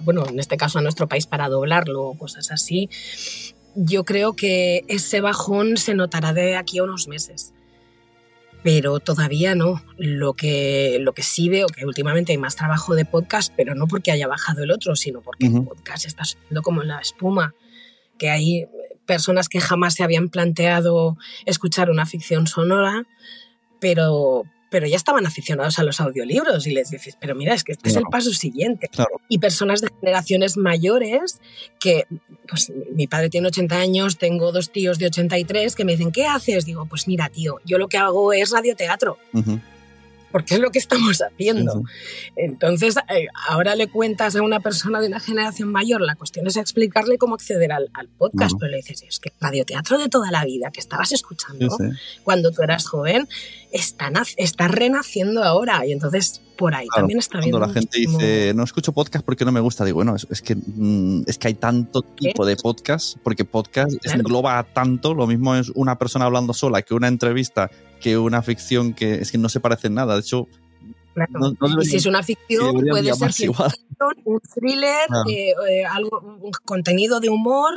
bueno, 0.02 0.26
en 0.26 0.38
este 0.38 0.56
caso 0.56 0.78
a 0.78 0.82
nuestro 0.82 1.08
país 1.08 1.26
para 1.26 1.48
doblarlo, 1.48 2.14
cosas 2.18 2.50
así, 2.50 2.88
yo 3.74 4.04
creo 4.04 4.34
que 4.34 4.84
ese 4.88 5.20
bajón 5.20 5.76
se 5.76 5.94
notará 5.94 6.32
de 6.32 6.56
aquí 6.56 6.78
a 6.78 6.84
unos 6.84 7.08
meses 7.08 7.52
pero 8.64 8.98
todavía 8.98 9.54
no. 9.54 9.82
Lo 9.98 10.32
que, 10.32 10.96
lo 11.00 11.12
que 11.12 11.22
sí 11.22 11.48
veo 11.50 11.68
que 11.68 11.84
últimamente 11.84 12.32
hay 12.32 12.38
más 12.38 12.56
trabajo 12.56 12.94
de 12.94 13.04
podcast, 13.04 13.52
pero 13.54 13.74
no 13.74 13.86
porque 13.86 14.10
haya 14.10 14.26
bajado 14.26 14.64
el 14.64 14.72
otro, 14.72 14.96
sino 14.96 15.20
porque 15.20 15.46
el 15.46 15.64
podcast 15.64 16.06
está 16.06 16.24
siendo 16.24 16.62
como 16.62 16.82
la 16.82 16.98
espuma, 16.98 17.54
que 18.18 18.30
hay 18.30 18.66
personas 19.04 19.50
que 19.50 19.60
jamás 19.60 19.94
se 19.94 20.02
habían 20.02 20.30
planteado 20.30 21.18
escuchar 21.44 21.90
una 21.90 22.06
ficción 22.06 22.46
sonora, 22.46 23.06
pero, 23.80 24.44
pero 24.74 24.88
ya 24.88 24.96
estaban 24.96 25.24
aficionados 25.24 25.78
a 25.78 25.84
los 25.84 26.00
audiolibros 26.00 26.66
y 26.66 26.72
les 26.72 26.90
dices, 26.90 27.16
pero 27.20 27.36
mira, 27.36 27.54
es 27.54 27.62
que 27.62 27.70
este 27.70 27.90
es 27.90 27.94
el 27.94 28.02
paso 28.10 28.32
siguiente. 28.32 28.90
Y 29.28 29.38
personas 29.38 29.80
de 29.80 29.88
generaciones 30.00 30.56
mayores 30.56 31.40
que, 31.78 32.08
pues 32.48 32.72
mi 32.92 33.06
padre 33.06 33.30
tiene 33.30 33.46
80 33.46 33.76
años, 33.76 34.18
tengo 34.18 34.50
dos 34.50 34.72
tíos 34.72 34.98
de 34.98 35.06
83 35.06 35.76
que 35.76 35.84
me 35.84 35.92
dicen, 35.92 36.10
¿qué 36.10 36.26
haces? 36.26 36.64
Digo, 36.64 36.86
pues 36.86 37.06
mira, 37.06 37.28
tío, 37.28 37.60
yo 37.64 37.78
lo 37.78 37.86
que 37.86 37.98
hago 37.98 38.32
es 38.32 38.50
radioteatro 38.50 39.16
porque 40.34 40.54
es 40.54 40.60
lo 40.60 40.72
que 40.72 40.80
estamos 40.80 41.22
haciendo. 41.22 41.84
Entonces, 42.34 42.96
eh, 43.08 43.28
ahora 43.48 43.76
le 43.76 43.86
cuentas 43.86 44.34
a 44.34 44.42
una 44.42 44.58
persona 44.58 45.00
de 45.00 45.06
una 45.06 45.20
generación 45.20 45.70
mayor, 45.70 46.00
la 46.00 46.16
cuestión 46.16 46.44
es 46.48 46.56
explicarle 46.56 47.18
cómo 47.18 47.36
acceder 47.36 47.70
al, 47.70 47.88
podcast, 48.18 48.56
pero 48.58 48.72
le 48.72 48.78
dices, 48.78 49.04
es 49.08 49.20
que 49.20 49.28
el 49.28 49.36
radioteatro 49.40 49.96
de 49.96 50.08
toda 50.08 50.32
la 50.32 50.44
vida 50.44 50.72
que 50.72 50.80
estabas 50.80 51.12
escuchando 51.12 51.68
cuando 52.24 52.50
tú 52.50 52.62
eras 52.62 52.84
joven, 52.84 53.28
está, 53.70 54.10
está 54.36 54.66
renaciendo 54.66 55.44
ahora. 55.44 55.86
Y 55.86 55.92
entonces, 55.92 56.40
por 56.58 56.74
ahí 56.74 56.88
también 56.92 57.20
está 57.20 57.38
viendo. 57.38 57.58
Cuando 57.58 57.72
la 57.72 57.80
gente 57.80 58.00
dice, 58.00 58.54
no 58.56 58.64
escucho 58.64 58.92
podcast 58.92 59.24
porque 59.24 59.44
no 59.44 59.52
me 59.52 59.60
gusta, 59.60 59.84
digo, 59.84 59.98
bueno, 59.98 60.16
es, 60.16 60.42
que, 60.42 60.56
mm, 60.56 61.22
es 61.28 61.38
que 61.38 61.46
hay 61.46 61.54
tanto 61.54 62.02
tipo 62.02 62.44
de 62.44 62.56
podcast, 62.56 63.18
porque 63.22 63.44
podcast 63.44 63.92
engloba 64.04 64.60
tanto, 64.64 65.14
lo 65.14 65.28
mismo 65.28 65.54
es 65.54 65.70
una 65.76 65.96
persona 65.96 66.24
hablando 66.24 66.52
sola 66.54 66.82
que 66.82 66.94
una 66.94 67.06
entrevista 67.06 67.70
que 68.04 68.18
una 68.18 68.42
ficción 68.42 68.92
que 68.92 69.14
es 69.14 69.32
que 69.32 69.38
no 69.38 69.48
se 69.48 69.60
parece 69.60 69.86
en 69.86 69.94
nada. 69.94 70.12
De 70.12 70.20
hecho, 70.20 70.46
y 71.80 71.86
si 71.86 71.96
es 71.96 72.04
una 72.04 72.22
ficción, 72.22 72.74
puede 72.74 73.14
ser 73.14 73.50
un 74.24 74.40
thriller, 74.40 75.06
eh, 75.30 75.54
eh, 75.70 75.84
algo, 75.86 76.20
un 76.20 76.50
contenido 76.66 77.20
de 77.20 77.30
humor 77.30 77.72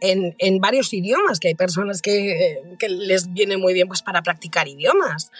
en, 0.00 0.34
en, 0.38 0.58
varios 0.58 0.94
idiomas, 0.94 1.38
que 1.38 1.48
hay 1.48 1.54
personas 1.54 2.00
que, 2.00 2.30
eh, 2.30 2.62
que, 2.78 2.88
les 2.88 3.30
viene 3.34 3.58
muy 3.58 3.74
bien 3.74 3.88
pues, 3.88 4.00
para 4.00 4.22
practicar 4.22 4.68
idiomas. 4.68 5.30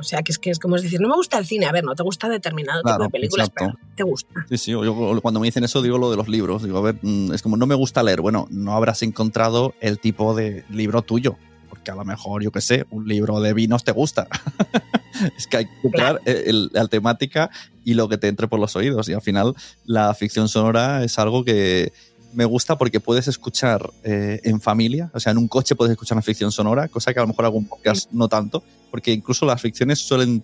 o 0.00 0.02
sea, 0.02 0.22
que 0.22 0.32
es, 0.32 0.40
que 0.40 0.50
es 0.50 0.58
como 0.58 0.76
decir, 0.76 1.00
no 1.00 1.08
me 1.08 1.14
gusta 1.14 1.38
el 1.38 1.46
cine, 1.46 1.66
a 1.66 1.72
ver, 1.72 1.84
no 1.84 1.94
te 1.94 2.02
gusta 2.02 2.28
determinado 2.28 2.82
tipo 2.82 3.04
de 3.04 3.10
películas, 3.10 3.50
pero 3.50 3.78
te 3.94 4.02
gusta. 4.02 4.44
Sí, 4.48 4.58
sí, 4.58 4.70
yo 4.72 5.20
cuando 5.22 5.38
me 5.38 5.46
dicen 5.46 5.62
eso 5.62 5.80
digo 5.80 5.96
lo 5.96 6.10
de 6.10 6.16
los 6.16 6.26
libros, 6.26 6.64
digo, 6.64 6.78
a 6.78 6.82
ver, 6.82 6.96
mm, 7.02 7.34
es 7.34 7.42
como 7.42 7.56
no 7.56 7.68
me 7.68 7.76
gusta 7.76 8.02
leer, 8.02 8.20
bueno, 8.20 8.48
no 8.50 8.74
habrás 8.74 9.04
encontrado 9.04 9.74
el 9.80 10.00
tipo 10.00 10.34
de 10.34 10.64
libro 10.70 11.02
tuyo 11.02 11.36
que 11.82 11.90
a 11.90 11.94
lo 11.94 12.04
mejor, 12.04 12.42
yo 12.42 12.50
qué 12.50 12.60
sé, 12.60 12.86
un 12.90 13.06
libro 13.06 13.40
de 13.40 13.52
vinos 13.52 13.84
te 13.84 13.92
gusta. 13.92 14.28
es 15.36 15.46
que 15.46 15.58
hay 15.58 15.64
que 15.66 15.72
buscar 15.82 16.20
la 16.24 16.86
temática 16.88 17.50
y 17.84 17.94
lo 17.94 18.08
que 18.08 18.18
te 18.18 18.28
entre 18.28 18.48
por 18.48 18.60
los 18.60 18.76
oídos. 18.76 19.08
Y 19.08 19.12
al 19.12 19.22
final 19.22 19.54
la 19.84 20.12
ficción 20.14 20.48
sonora 20.48 21.04
es 21.04 21.18
algo 21.18 21.44
que 21.44 21.92
me 22.32 22.44
gusta 22.44 22.78
porque 22.78 23.00
puedes 23.00 23.28
escuchar 23.28 23.90
eh, 24.04 24.40
en 24.44 24.60
familia, 24.60 25.10
o 25.12 25.20
sea, 25.20 25.32
en 25.32 25.38
un 25.38 25.48
coche 25.48 25.74
puedes 25.74 25.92
escuchar 25.92 26.16
una 26.16 26.22
ficción 26.22 26.50
sonora, 26.50 26.88
cosa 26.88 27.12
que 27.12 27.20
a 27.20 27.22
lo 27.22 27.28
mejor 27.28 27.44
algún 27.44 27.66
podcast 27.66 28.10
no 28.10 28.28
tanto, 28.28 28.62
porque 28.90 29.12
incluso 29.12 29.44
las 29.44 29.60
ficciones 29.60 29.98
suelen 29.98 30.42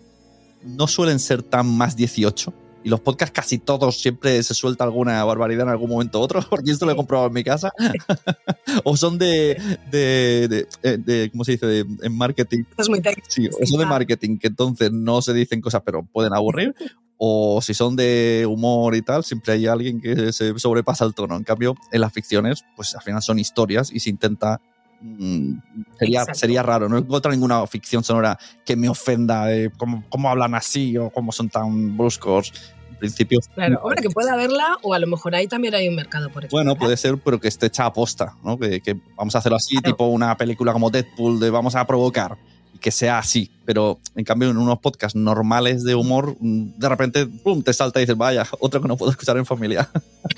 no 0.64 0.86
suelen 0.86 1.18
ser 1.18 1.42
tan 1.42 1.66
más 1.66 1.96
18 1.96 2.52
y 2.84 2.88
los 2.88 3.00
podcasts 3.00 3.34
casi 3.34 3.58
todos 3.58 4.00
siempre 4.00 4.42
se 4.42 4.54
suelta 4.54 4.84
alguna 4.84 5.24
barbaridad 5.24 5.62
en 5.64 5.70
algún 5.70 5.90
momento 5.90 6.20
u 6.20 6.22
otro, 6.22 6.40
porque 6.50 6.70
esto 6.70 6.86
lo 6.86 6.92
he 6.92 6.96
comprobado 6.96 7.28
en 7.28 7.34
mi 7.34 7.44
casa. 7.44 7.72
o 8.84 8.96
son 8.96 9.18
de, 9.18 9.60
de, 9.90 10.66
de, 10.82 10.98
de, 10.98 11.30
¿cómo 11.30 11.44
se 11.44 11.52
dice? 11.52 11.84
En 12.02 12.16
marketing. 12.16 12.64
Es 12.76 12.88
muy 12.88 13.00
técnico. 13.00 13.26
Sí, 13.30 13.48
o 13.48 13.66
son 13.66 13.80
de 13.80 13.86
marketing, 13.86 14.38
que 14.38 14.48
entonces 14.48 14.92
no 14.92 15.22
se 15.22 15.32
dicen 15.32 15.60
cosas, 15.60 15.82
pero 15.84 16.04
pueden 16.04 16.34
aburrir. 16.34 16.74
o 17.18 17.60
si 17.60 17.74
son 17.74 17.96
de 17.96 18.46
humor 18.48 18.94
y 18.94 19.02
tal, 19.02 19.24
siempre 19.24 19.54
hay 19.54 19.66
alguien 19.66 20.00
que 20.00 20.32
se 20.32 20.56
sobrepasa 20.58 21.04
el 21.04 21.14
tono. 21.14 21.36
En 21.36 21.42
cambio, 21.42 21.74
en 21.90 22.00
las 22.00 22.12
ficciones, 22.12 22.64
pues 22.76 22.94
al 22.94 23.02
final 23.02 23.22
son 23.22 23.38
historias 23.38 23.90
y 23.92 24.00
se 24.00 24.10
intenta 24.10 24.60
mm, 25.00 25.52
sería, 25.98 26.24
sería 26.34 26.62
raro. 26.62 26.88
No 26.88 26.98
encuentro 26.98 27.30
ninguna 27.30 27.66
ficción 27.66 28.04
sonora 28.04 28.38
que 28.64 28.76
me 28.76 28.88
ofenda 28.88 29.46
de 29.46 29.70
cómo, 29.76 30.04
cómo 30.08 30.30
hablan 30.30 30.54
así 30.54 30.96
o 30.96 31.10
cómo 31.10 31.32
son 31.32 31.48
tan 31.48 31.96
bruscos 31.96 32.52
principio. 32.98 33.40
Claro, 33.54 33.80
hombre, 33.82 34.02
que 34.02 34.10
pueda 34.10 34.36
verla 34.36 34.76
o 34.82 34.92
a 34.92 34.98
lo 34.98 35.06
mejor 35.06 35.34
ahí 35.34 35.46
también 35.46 35.74
hay 35.74 35.88
un 35.88 35.94
mercado 35.94 36.30
por 36.30 36.48
Bueno, 36.50 36.76
puede 36.76 36.96
ser, 36.96 37.16
pero 37.18 37.40
que 37.40 37.48
esté 37.48 37.66
hecha 37.66 37.86
a 37.86 37.92
posta, 37.92 38.34
¿no? 38.44 38.58
Que, 38.58 38.80
que 38.80 38.96
vamos 39.16 39.34
a 39.34 39.38
hacerlo 39.38 39.56
así, 39.56 39.76
tipo 39.76 40.06
una 40.06 40.36
película 40.36 40.72
como 40.72 40.90
Deadpool, 40.90 41.40
de 41.40 41.50
vamos 41.50 41.74
a 41.74 41.86
provocar 41.86 42.36
y 42.74 42.78
que 42.78 42.90
sea 42.90 43.18
así. 43.18 43.50
Pero 43.64 43.98
en 44.14 44.24
cambio, 44.24 44.50
en 44.50 44.58
unos 44.58 44.78
podcasts 44.80 45.16
normales 45.16 45.84
de 45.84 45.94
humor, 45.94 46.36
mm, 46.40 46.78
de 46.78 46.88
repente, 46.88 47.26
pum, 47.26 47.62
te 47.62 47.72
salta 47.72 48.00
y 48.00 48.02
dices, 48.02 48.16
vaya, 48.16 48.46
otro 48.60 48.82
que 48.82 48.88
no 48.88 48.96
puedo 48.96 49.12
escuchar 49.12 49.36
en 49.38 49.46
familia. 49.46 49.88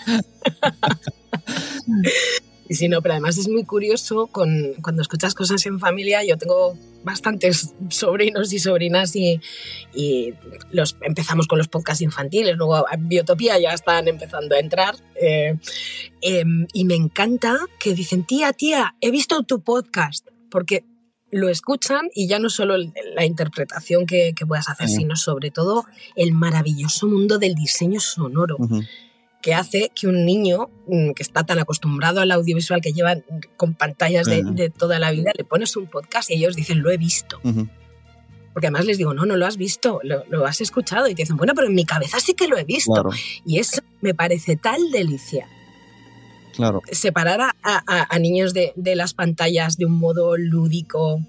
Y 2.71 2.77
sí, 2.77 2.89
no, 2.89 3.03
pero 3.03 3.15
además 3.15 3.37
es 3.37 3.49
muy 3.49 3.65
curioso 3.65 4.29
con, 4.29 4.75
cuando 4.81 5.03
escuchas 5.03 5.35
cosas 5.35 5.67
en 5.67 5.81
familia. 5.81 6.23
Yo 6.25 6.39
tengo 6.39 6.79
bastantes 7.03 7.75
sobrinos 7.89 8.53
y 8.53 8.61
sobrinas 8.61 9.17
y, 9.17 9.41
y 9.93 10.35
los, 10.71 10.97
empezamos 11.00 11.49
con 11.49 11.59
los 11.59 11.67
podcasts 11.67 12.00
infantiles. 12.00 12.57
Luego 12.57 12.87
Biotopía 12.97 13.59
ya 13.59 13.73
están 13.73 14.07
empezando 14.07 14.55
a 14.55 14.61
entrar. 14.61 14.95
Eh, 15.21 15.57
eh, 16.23 16.45
y 16.73 16.85
me 16.85 16.95
encanta 16.95 17.59
que 17.81 17.93
dicen, 17.93 18.23
tía, 18.23 18.53
tía, 18.53 18.95
he 19.00 19.11
visto 19.11 19.43
tu 19.43 19.62
podcast. 19.62 20.29
Porque 20.49 20.85
lo 21.33 21.49
escuchan 21.49 22.09
y 22.15 22.29
ya 22.29 22.39
no 22.39 22.50
solo 22.50 22.77
la 22.77 23.25
interpretación 23.25 24.07
que, 24.07 24.33
que 24.37 24.47
puedas 24.47 24.69
hacer, 24.69 24.89
sino 24.89 25.17
sobre 25.17 25.50
todo 25.50 25.87
el 26.15 26.31
maravilloso 26.31 27.09
mundo 27.09 27.39
del 27.41 27.57
diseño 27.57 27.99
sonoro. 27.99 28.59
Que 29.40 29.54
hace 29.54 29.90
que 29.94 30.06
un 30.06 30.25
niño 30.25 30.68
mm, 30.87 31.12
que 31.12 31.23
está 31.23 31.44
tan 31.44 31.59
acostumbrado 31.59 32.20
al 32.20 32.30
audiovisual 32.30 32.80
que 32.80 32.92
lleva 32.92 33.16
con 33.56 33.75
pantallas 33.75 34.26
de, 34.26 34.42
de 34.42 34.70
toda 34.70 34.99
la 34.99 35.11
vida, 35.11 35.32
le 35.37 35.44
pones 35.44 35.76
un 35.76 35.87
podcast 35.87 36.30
y 36.30 36.35
ellos 36.35 36.56
dicen, 36.56 36.82
lo 36.82 36.90
he 36.90 36.97
visto. 36.97 37.40
Porque 38.52 38.66
además 38.66 38.85
les 38.85 38.99
digo, 38.99 39.14
no, 39.14 39.26
no 39.26 39.37
lo 39.37 39.47
has 39.47 39.56
visto, 39.56 40.00
lo, 40.02 40.25
lo, 40.28 40.44
has 40.44 40.61
escuchado. 40.61 41.06
Y 41.06 41.14
te 41.14 41.23
dicen, 41.23 41.37
bueno, 41.37 41.54
pero 41.54 41.68
en 41.68 41.75
mi 41.75 41.85
cabeza 41.85 42.18
sí 42.20 42.35
que 42.35 42.49
lo 42.49 42.59
he 42.59 42.64
visto. 42.64 42.92
Claro. 42.92 43.11
Y 43.47 43.59
eso 43.59 43.80
me 44.00 44.12
parece 44.12 44.56
tal 44.56 44.90
delicia. 44.90 45.47
Claro. 46.54 46.82
Separar 46.90 47.40
a, 47.40 47.54
a, 47.62 47.82
a 47.87 48.18
niños 48.18 48.52
de, 48.52 48.73
de, 48.75 48.97
las 48.97 49.14
pantallas 49.14 49.76
de 49.76 49.87
un 49.87 49.99
modo 49.99 50.37
lúdico, 50.37 51.20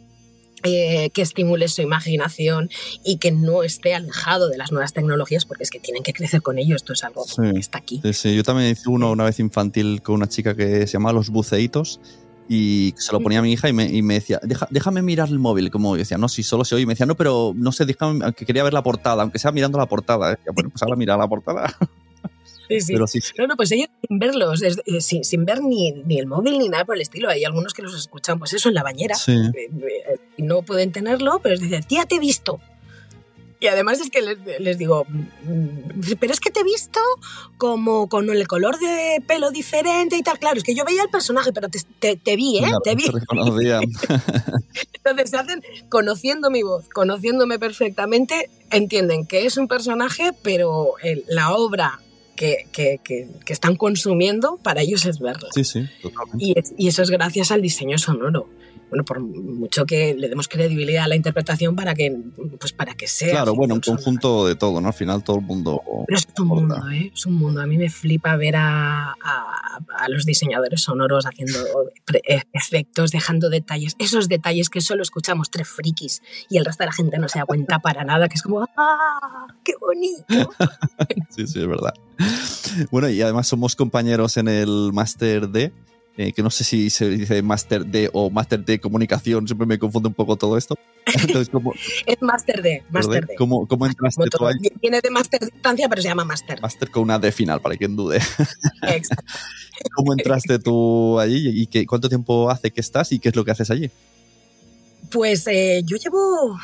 eh, 0.63 1.09
que 1.13 1.21
estimule 1.21 1.67
su 1.67 1.81
imaginación 1.81 2.69
y 3.03 3.17
que 3.17 3.31
no 3.31 3.63
esté 3.63 3.93
alejado 3.95 4.49
de 4.49 4.57
las 4.57 4.71
nuevas 4.71 4.93
tecnologías, 4.93 5.45
porque 5.45 5.63
es 5.63 5.69
que 5.69 5.79
tienen 5.79 6.03
que 6.03 6.13
crecer 6.13 6.41
con 6.41 6.57
ello. 6.57 6.75
Esto 6.75 6.93
es 6.93 7.03
algo 7.03 7.25
Sí. 7.25 7.41
que 7.53 7.59
está 7.59 7.77
aquí. 7.79 7.99
Sí, 8.03 8.13
sí. 8.13 8.35
Yo 8.35 8.43
también 8.43 8.69
hice 8.71 8.89
uno 8.89 9.11
una 9.11 9.23
vez 9.25 9.39
infantil 9.39 10.01
con 10.01 10.15
una 10.15 10.27
chica 10.27 10.55
que 10.55 10.87
se 10.87 10.93
llamaba 10.93 11.13
Los 11.13 11.29
Buceitos 11.29 11.99
y 12.49 12.93
se 12.97 13.13
lo 13.13 13.21
ponía 13.21 13.39
a 13.39 13.41
mi 13.41 13.53
hija 13.53 13.69
y 13.69 13.73
me, 13.73 13.85
y 13.85 14.01
me 14.01 14.15
decía, 14.15 14.39
Deja, 14.43 14.67
déjame 14.71 15.01
mirar 15.01 15.29
el 15.29 15.39
móvil. 15.39 15.71
Como 15.71 15.95
yo 15.95 15.99
decía, 15.99 16.17
no, 16.17 16.27
si 16.27 16.43
solo 16.43 16.65
se 16.65 16.75
oye. 16.75 16.83
Y 16.83 16.85
me 16.85 16.93
decía, 16.93 17.05
no, 17.05 17.15
pero 17.15 17.53
no 17.55 17.71
sé, 17.71 17.85
déjame, 17.85 18.33
que 18.33 18.45
quería 18.45 18.63
ver 18.63 18.73
la 18.73 18.83
portada, 18.83 19.21
aunque 19.23 19.39
sea 19.39 19.51
mirando 19.51 19.77
la 19.77 19.85
portada. 19.85 20.31
Decía, 20.31 20.51
bueno, 20.53 20.69
pues 20.69 20.81
ahora 20.83 20.95
mira 20.95 21.15
la 21.17 21.27
portada. 21.27 21.73
Sí, 22.79 22.81
sí. 22.81 22.93
Pero 22.93 23.07
sí, 23.07 23.21
sí. 23.21 23.31
No, 23.37 23.47
no, 23.47 23.55
pues 23.55 23.71
ellos 23.71 23.87
sin 24.07 24.19
verlos, 24.19 24.61
eh, 24.63 25.01
sin, 25.01 25.23
sin 25.23 25.45
ver 25.45 25.61
ni, 25.61 25.91
ni 25.91 26.19
el 26.19 26.27
móvil 26.27 26.57
ni 26.59 26.69
nada 26.69 26.85
por 26.85 26.95
el 26.95 27.01
estilo. 27.01 27.29
Hay 27.29 27.43
algunos 27.43 27.73
que 27.73 27.81
los 27.81 27.95
escuchan, 27.95 28.39
pues 28.39 28.53
eso, 28.53 28.69
en 28.69 28.75
la 28.75 28.83
bañera. 28.83 29.15
Sí. 29.15 29.33
Eh, 29.33 29.69
eh, 29.69 30.17
y 30.37 30.43
no 30.43 30.61
pueden 30.61 30.91
tenerlo, 30.91 31.39
pero 31.43 31.55
les 31.55 31.61
dicen, 31.63 31.83
tía, 31.83 32.05
te 32.05 32.15
he 32.15 32.19
visto. 32.19 32.59
Y 33.59 33.67
además 33.67 33.99
es 34.01 34.09
que 34.09 34.23
les, 34.23 34.39
les 34.59 34.77
digo, 34.79 35.05
"Mm, 35.07 36.15
pero 36.19 36.33
es 36.33 36.39
que 36.39 36.49
te 36.49 36.61
he 36.61 36.63
visto 36.63 36.99
como 37.59 38.09
con 38.09 38.27
el 38.31 38.47
color 38.47 38.79
de 38.79 39.21
pelo 39.27 39.51
diferente 39.51 40.17
y 40.17 40.23
tal. 40.23 40.39
Claro, 40.39 40.57
es 40.57 40.63
que 40.63 40.73
yo 40.73 40.83
veía 40.83 41.03
el 41.03 41.09
personaje, 41.09 41.53
pero 41.53 41.69
te, 41.69 41.79
te- 41.99 42.15
te 42.15 42.35
vi, 42.35 42.57
¿eh? 42.57 42.61
Claro, 42.61 42.79
te 42.83 42.95
vi. 42.95 43.03
Entonces 44.95 45.29
se 45.29 45.37
hacen, 45.37 45.61
conociendo 45.89 46.49
mi 46.49 46.63
voz, 46.63 46.89
conociéndome 46.89 47.59
perfectamente, 47.59 48.49
entienden 48.71 49.27
que 49.27 49.45
es 49.45 49.57
un 49.57 49.67
personaje, 49.67 50.31
pero 50.41 50.93
el- 51.03 51.23
la 51.27 51.53
obra 51.53 51.99
que, 52.35 52.67
que- 52.71 52.99
que- 53.03 53.27
que 53.45 53.53
están 53.53 53.75
consumiendo 53.75 54.57
para 54.57 54.81
ellos 54.81 55.05
es 55.05 55.19
verla. 55.19 55.49
Sí, 55.53 55.63
sí, 55.63 55.85
totalmente. 56.01 56.43
Y, 56.45 56.53
es- 56.57 56.73
y 56.77 56.87
eso 56.87 57.01
es 57.03 57.09
gracias 57.09 57.51
al 57.51 57.61
diseño 57.61 57.97
sonoro. 57.97 58.49
Bueno, 58.91 59.03
por 59.05 59.19
mucho 59.21 59.85
que 59.85 60.13
le 60.13 60.29
demos 60.29 60.47
credibilidad 60.47 61.05
a 61.05 61.07
la 61.07 61.15
interpretación 61.15 61.75
para 61.75 61.95
que, 61.95 62.15
pues 62.59 62.73
para 62.73 62.93
que 62.93 63.07
sea. 63.07 63.29
Claro, 63.31 63.55
bueno, 63.55 63.73
un 63.75 63.79
conjunto 63.81 64.45
de 64.45 64.55
todo, 64.55 64.79
¿no? 64.81 64.89
Al 64.89 64.93
final 64.93 65.23
todo 65.23 65.37
el 65.37 65.43
mundo. 65.45 65.81
Pero 66.05 66.19
es 66.19 66.27
un 66.37 66.47
mundo, 66.47 66.75
¿eh? 66.91 67.11
Es 67.15 67.25
un 67.25 67.33
mundo. 67.35 67.61
A 67.61 67.65
mí 67.65 67.77
me 67.77 67.89
flipa 67.89 68.35
ver 68.35 68.57
a, 68.57 69.11
a- 69.13 69.79
a 69.97 70.09
los 70.09 70.25
diseñadores 70.25 70.81
sonoros 70.81 71.25
haciendo 71.25 71.57
eh, 72.27 72.41
efectos, 72.53 73.11
dejando 73.11 73.49
detalles. 73.49 73.95
Esos 73.97 74.27
detalles 74.27 74.69
que 74.69 74.81
solo 74.81 75.01
escuchamos 75.01 75.49
tres 75.49 75.67
frikis 75.69 76.21
y 76.49 76.57
el 76.57 76.65
resto 76.65 76.83
de 76.83 76.87
la 76.87 76.93
gente 76.93 77.17
no 77.17 77.27
se 77.29 77.39
da 77.39 77.45
cuenta 77.45 77.79
para 77.79 78.03
nada, 78.03 78.27
que 78.27 78.35
es 78.35 78.41
como 78.43 78.67
¡ah! 78.77 79.47
¡Qué 79.63 79.73
bonito! 79.79 80.51
Sí, 81.29 81.47
sí, 81.47 81.59
es 81.61 81.67
verdad. 81.67 81.93
Bueno, 82.91 83.09
y 83.09 83.21
además 83.21 83.47
somos 83.47 83.75
compañeros 83.75 84.35
en 84.37 84.47
el 84.49 84.91
Máster 84.93 85.47
D, 85.49 85.71
eh, 86.17 86.33
que 86.33 86.43
no 86.43 86.49
sé 86.49 86.63
si 86.63 86.89
se 86.89 87.09
dice 87.09 87.41
Máster 87.41 87.85
D 87.85 88.09
o 88.13 88.29
Máster 88.29 88.63
de 88.63 88.79
Comunicación, 88.79 89.47
siempre 89.47 89.65
me 89.65 89.79
confunde 89.79 90.09
un 90.09 90.13
poco 90.13 90.35
todo 90.35 90.57
esto. 90.57 90.77
Entonces, 91.05 91.49
¿cómo, 91.49 91.73
Es 92.05 92.21
Master 92.21 92.61
D, 92.61 92.83
Master. 92.89 93.25
D. 93.25 93.35
¿Cómo, 93.35 93.67
cómo 93.67 93.85
entraste 93.85 94.25
tú 94.29 94.45
ahí? 94.45 94.55
Viene 94.81 94.99
de 95.01 95.09
Master 95.09 95.39
Distancia, 95.39 95.87
pero 95.87 96.01
se 96.01 96.09
llama 96.09 96.25
Master. 96.25 96.61
Máster 96.61 96.89
con 96.91 97.03
una 97.03 97.17
D 97.17 97.31
final, 97.31 97.61
para 97.61 97.77
quien 97.77 97.95
dude. 97.95 98.17
Exacto. 98.83 99.33
¿Cómo 99.95 100.13
entraste 100.13 100.59
tú 100.59 101.19
allí 101.19 101.61
y 101.61 101.65
qué, 101.67 101.85
cuánto 101.87 102.07
tiempo 102.07 102.49
hace 102.51 102.71
que 102.71 102.81
estás 102.81 103.11
y 103.11 103.19
qué 103.19 103.29
es 103.29 103.35
lo 103.35 103.43
que 103.43 103.51
haces 103.51 103.71
allí? 103.71 103.89
Pues 105.09 105.47
eh, 105.47 105.81
yo 105.85 105.97
llevo 105.97 106.59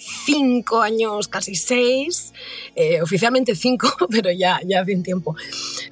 cinco 0.00 0.80
años, 0.80 1.28
casi 1.28 1.54
seis, 1.54 2.32
eh, 2.74 3.02
oficialmente 3.02 3.54
cinco, 3.54 3.88
pero 4.10 4.30
ya, 4.32 4.60
ya 4.66 4.80
hace 4.80 4.94
un 4.94 5.02
tiempo. 5.02 5.36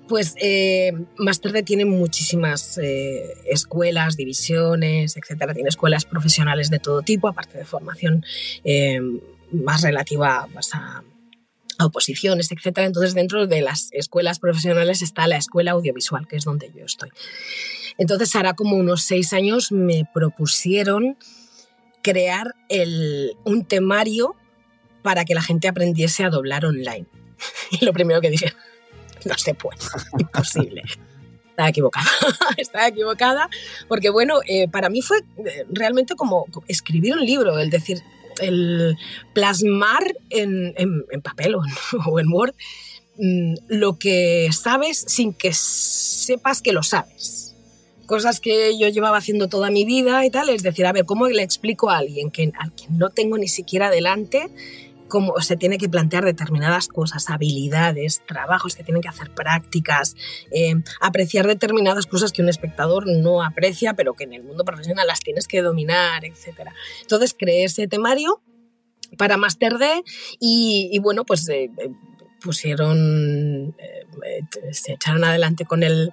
Pues 0.09 0.35
eh, 0.40 0.92
Master 1.16 1.53
D 1.53 1.62
tiene 1.62 1.85
muchísimas 1.85 2.79
eh, 2.79 3.35
escuelas, 3.47 4.16
divisiones, 4.16 5.16
etcétera. 5.16 5.55
Tiene 5.55 5.68
escuelas 5.68 6.05
profesionales 6.05 6.71
de 6.71 6.79
todo 6.79 7.03
tipo, 7.03 7.29
aparte 7.29 7.59
de 7.59 7.64
formación 7.64 8.25
eh, 8.64 9.01
más 9.53 9.83
relativa 9.83 10.49
pues, 10.53 10.75
a, 10.75 11.03
a 11.79 11.87
oposiciones, 11.87 12.51
etcétera. 12.51 12.87
Entonces, 12.87 13.14
dentro 13.14 13.47
de 13.47 13.61
las 13.61 13.88
escuelas 13.92 14.38
profesionales 14.38 15.03
está 15.03 15.27
la 15.27 15.37
escuela 15.37 15.73
audiovisual, 15.73 16.27
que 16.27 16.37
es 16.37 16.44
donde 16.44 16.71
yo 16.75 16.85
estoy. 16.85 17.11
Entonces, 17.99 18.35
hará 18.37 18.55
como 18.55 18.77
unos 18.77 19.03
seis 19.03 19.33
años 19.33 19.73
me 19.73 20.09
propusieron 20.12 21.16
crear 22.02 22.54
el, 22.68 23.32
un 23.44 23.64
temario 23.64 24.34
para 25.02 25.24
que 25.24 25.34
la 25.34 25.42
gente 25.42 25.68
aprendiese 25.68 26.24
a 26.24 26.30
doblar 26.30 26.64
online. 26.64 27.06
Y 27.70 27.84
lo 27.84 27.92
primero 27.92 28.20
que 28.20 28.30
dije, 28.30 28.54
no 29.24 29.34
se 29.37 29.54
puede, 29.54 29.78
imposible. 30.18 30.82
Estaba 31.50 31.68
equivocada, 31.68 32.06
estaba 32.56 32.88
equivocada, 32.88 33.48
porque 33.88 34.11
bueno, 34.11 34.40
eh, 34.46 34.68
para 34.68 34.88
mí 34.88 35.02
fue 35.02 35.18
eh, 35.18 35.64
realmente 35.70 36.14
como 36.14 36.46
escribir 36.68 37.14
un 37.14 37.24
libro, 37.24 37.58
el 37.58 37.68
decir, 37.68 38.00
el 38.40 38.96
plasmar 39.34 40.04
en, 40.30 40.72
en, 40.76 41.04
en 41.11 41.20
papel 41.20 41.56
o 41.56 42.20
en, 42.20 42.32
Word 42.32 42.54
mm, 43.16 43.54
lo 43.68 43.98
que 43.98 44.50
sabes 44.52 45.04
sin 45.08 45.34
que 45.34 45.52
sepas 45.52 46.62
que 46.62 46.72
lo 46.72 46.82
sabes 46.82 47.47
cosas 48.09 48.40
que 48.40 48.77
yo 48.79 48.88
llevaba 48.88 49.18
haciendo 49.18 49.49
toda 49.49 49.71
mi 49.71 49.85
vida 49.85 50.25
y 50.25 50.31
tal, 50.31 50.49
es 50.49 50.62
decir, 50.62 50.87
a 50.87 50.92
ver, 50.92 51.05
¿cómo 51.05 51.29
le 51.29 51.42
explico 51.42 51.90
a 51.90 51.99
alguien 51.99 52.31
que, 52.31 52.51
al 52.59 52.73
que 52.73 52.87
no 52.88 53.11
tengo 53.11 53.37
ni 53.37 53.49
siquiera 53.49 53.90
delante 53.90 54.49
cómo 55.09 55.40
se 55.40 55.57
tiene 55.57 55.79
que 55.79 55.88
plantear 55.88 56.25
determinadas 56.25 56.88
cosas, 56.88 57.29
habilidades, 57.31 58.23
trabajos 58.27 58.77
que 58.77 58.85
tienen 58.85 59.03
que 59.03 59.09
hacer 59.09 59.31
prácticas, 59.31 60.16
eh, 60.51 60.75
apreciar 61.01 61.47
determinadas 61.47 62.07
cosas 62.07 62.33
que 62.33 62.42
un 62.42 62.49
espectador 62.49 63.07
no 63.07 63.42
aprecia, 63.42 63.94
pero 63.94 64.14
que 64.14 64.25
en 64.25 64.35
el 64.35 64.42
mundo 64.42 64.64
profesional 64.64 65.07
las 65.07 65.21
tienes 65.21 65.47
que 65.47 65.62
dominar, 65.62 66.25
etc. 66.25 66.71
Entonces 67.03 67.35
creé 67.38 67.64
ese 67.64 67.88
temario 67.88 68.40
para 69.16 69.37
Master 69.37 69.79
D 69.79 70.03
y, 70.40 70.99
bueno, 71.03 71.25
pues 71.25 71.49
eh, 71.49 71.71
pusieron, 72.40 73.75
eh, 73.79 74.42
se 74.73 74.92
echaron 74.92 75.25
adelante 75.25 75.64
con 75.64 75.83
el 75.83 76.12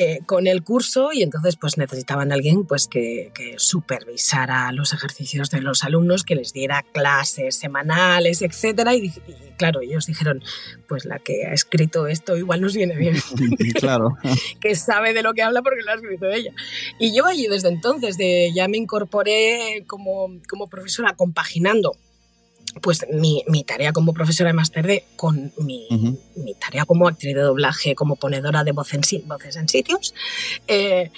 eh, 0.00 0.20
con 0.26 0.46
el 0.46 0.62
curso 0.62 1.10
y 1.12 1.24
entonces 1.24 1.56
pues 1.56 1.76
necesitaban 1.76 2.30
a 2.30 2.36
alguien 2.36 2.64
pues 2.64 2.86
que, 2.86 3.32
que, 3.34 3.54
supervisara 3.58 4.70
los 4.70 4.92
ejercicios 4.92 5.50
de 5.50 5.60
los 5.60 5.82
alumnos, 5.82 6.22
que 6.22 6.36
les 6.36 6.52
diera 6.52 6.84
clases 6.92 7.56
semanales, 7.56 8.40
etcétera 8.42 8.94
y, 8.94 9.06
y, 9.06 9.12
claro, 9.56 9.80
ellos 9.80 10.06
dijeron 10.06 10.40
pues 10.86 11.04
la 11.04 11.18
que 11.18 11.46
ha 11.46 11.52
escrito 11.52 12.06
esto 12.06 12.36
igual 12.36 12.60
nos 12.60 12.76
viene 12.76 12.94
bien. 12.94 13.16
claro. 13.74 14.16
que 14.60 14.76
sabe 14.76 15.14
de 15.14 15.24
lo 15.24 15.34
que 15.34 15.42
habla 15.42 15.62
porque 15.62 15.82
lo 15.82 15.90
ha 15.90 15.94
escrito 15.94 16.30
ella. 16.30 16.52
Y 17.00 17.12
yo 17.12 17.26
allí 17.26 17.48
desde 17.48 17.68
entonces 17.68 18.16
de, 18.16 18.52
ya 18.54 18.68
me 18.68 18.76
incorporé 18.76 19.82
como, 19.88 20.28
como 20.48 20.68
profesora 20.68 21.14
compaginando 21.16 21.96
pues 22.82 23.06
mi, 23.12 23.42
mi, 23.48 23.64
tarea 23.64 23.92
como 23.92 24.12
profesora 24.12 24.48
de 24.48 24.54
máster 24.54 24.86
D 24.86 25.04
con 25.16 25.52
mi, 25.58 25.86
uh 25.90 25.94
-huh. 25.94 26.18
mi, 26.36 26.54
tarea 26.54 26.84
como 26.84 27.08
actriz 27.08 27.34
de 27.34 27.42
doblaje, 27.42 27.94
como 27.94 28.16
ponedora 28.16 28.64
de 28.64 28.72
voz 28.72 28.92
en, 28.94 29.02
voces 29.26 29.56
en 29.56 29.68
sitios. 29.68 30.14
Eh, 30.66 31.10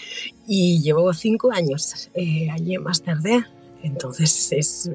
y 0.46 0.82
llevo 0.82 1.12
cinco 1.12 1.52
años 1.52 2.10
eh, 2.14 2.48
allí 2.50 2.74
en 2.74 2.82
máster. 2.82 3.18
Entonces, 3.82 4.52
es, 4.52 4.90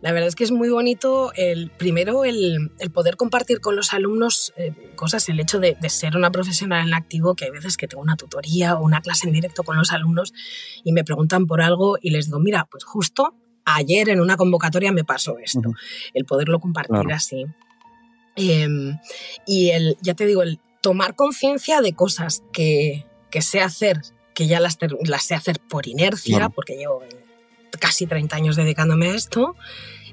la 0.00 0.12
verdad 0.12 0.28
es 0.28 0.34
que 0.34 0.44
es 0.44 0.52
muy 0.52 0.70
bonito, 0.70 1.32
el, 1.36 1.70
primero, 1.70 2.24
el, 2.24 2.70
el 2.78 2.90
poder 2.90 3.16
compartir 3.16 3.60
con 3.60 3.76
los 3.76 3.92
alumnos 3.92 4.54
eh, 4.56 4.72
cosas, 4.96 5.28
el 5.28 5.38
hecho 5.38 5.58
de, 5.58 5.76
de, 5.78 5.88
ser 5.90 6.16
una 6.16 6.30
profesional 6.30 6.86
en 6.86 6.94
activo, 6.94 7.34
que 7.34 7.44
hay 7.44 7.50
veces 7.50 7.76
que 7.76 7.88
tengo 7.88 8.02
una 8.02 8.16
tutoría 8.16 8.76
o 8.76 8.84
una 8.84 9.02
clase 9.02 9.26
en 9.26 9.34
directo 9.34 9.64
con 9.64 9.76
los 9.76 9.92
alumnos 9.92 10.32
y 10.82 10.92
me 10.92 11.04
preguntan 11.04 11.46
por 11.46 11.60
algo 11.60 11.98
y 12.00 12.10
les 12.10 12.26
digo, 12.26 12.38
mira, 12.38 12.66
pues 12.70 12.84
justo 12.84 13.34
ayer 13.64 14.08
en 14.08 14.20
una 14.20 14.36
convocatoria 14.36 14.92
me 14.92 15.04
pasó 15.04 15.38
esto, 15.38 15.60
uh 15.60 15.72
-huh. 15.72 15.76
el 16.14 16.24
poderlo 16.24 16.58
compartir 16.58 17.00
claro. 17.00 17.14
así. 17.14 17.46
Eh, 18.36 18.68
y 19.46 19.70
el, 19.70 19.96
ya 20.00 20.14
te 20.14 20.26
digo, 20.26 20.42
el 20.42 20.58
tomar 20.80 21.14
conciencia 21.14 21.80
de 21.80 21.92
cosas 21.94 22.42
que, 22.52 23.04
que 23.30 23.42
sé 23.42 23.60
hacer 23.60 24.00
que 24.34 24.46
ya 24.46 24.60
las, 24.60 24.78
las 25.04 25.24
sé 25.24 25.34
hacer 25.34 25.60
por 25.60 25.86
inercia, 25.86 26.48
porque 26.48 26.76
llevo 26.76 27.02
casi 27.78 28.06
30 28.06 28.36
años 28.36 28.56
dedicándome 28.56 29.10
a 29.10 29.14
esto, 29.14 29.56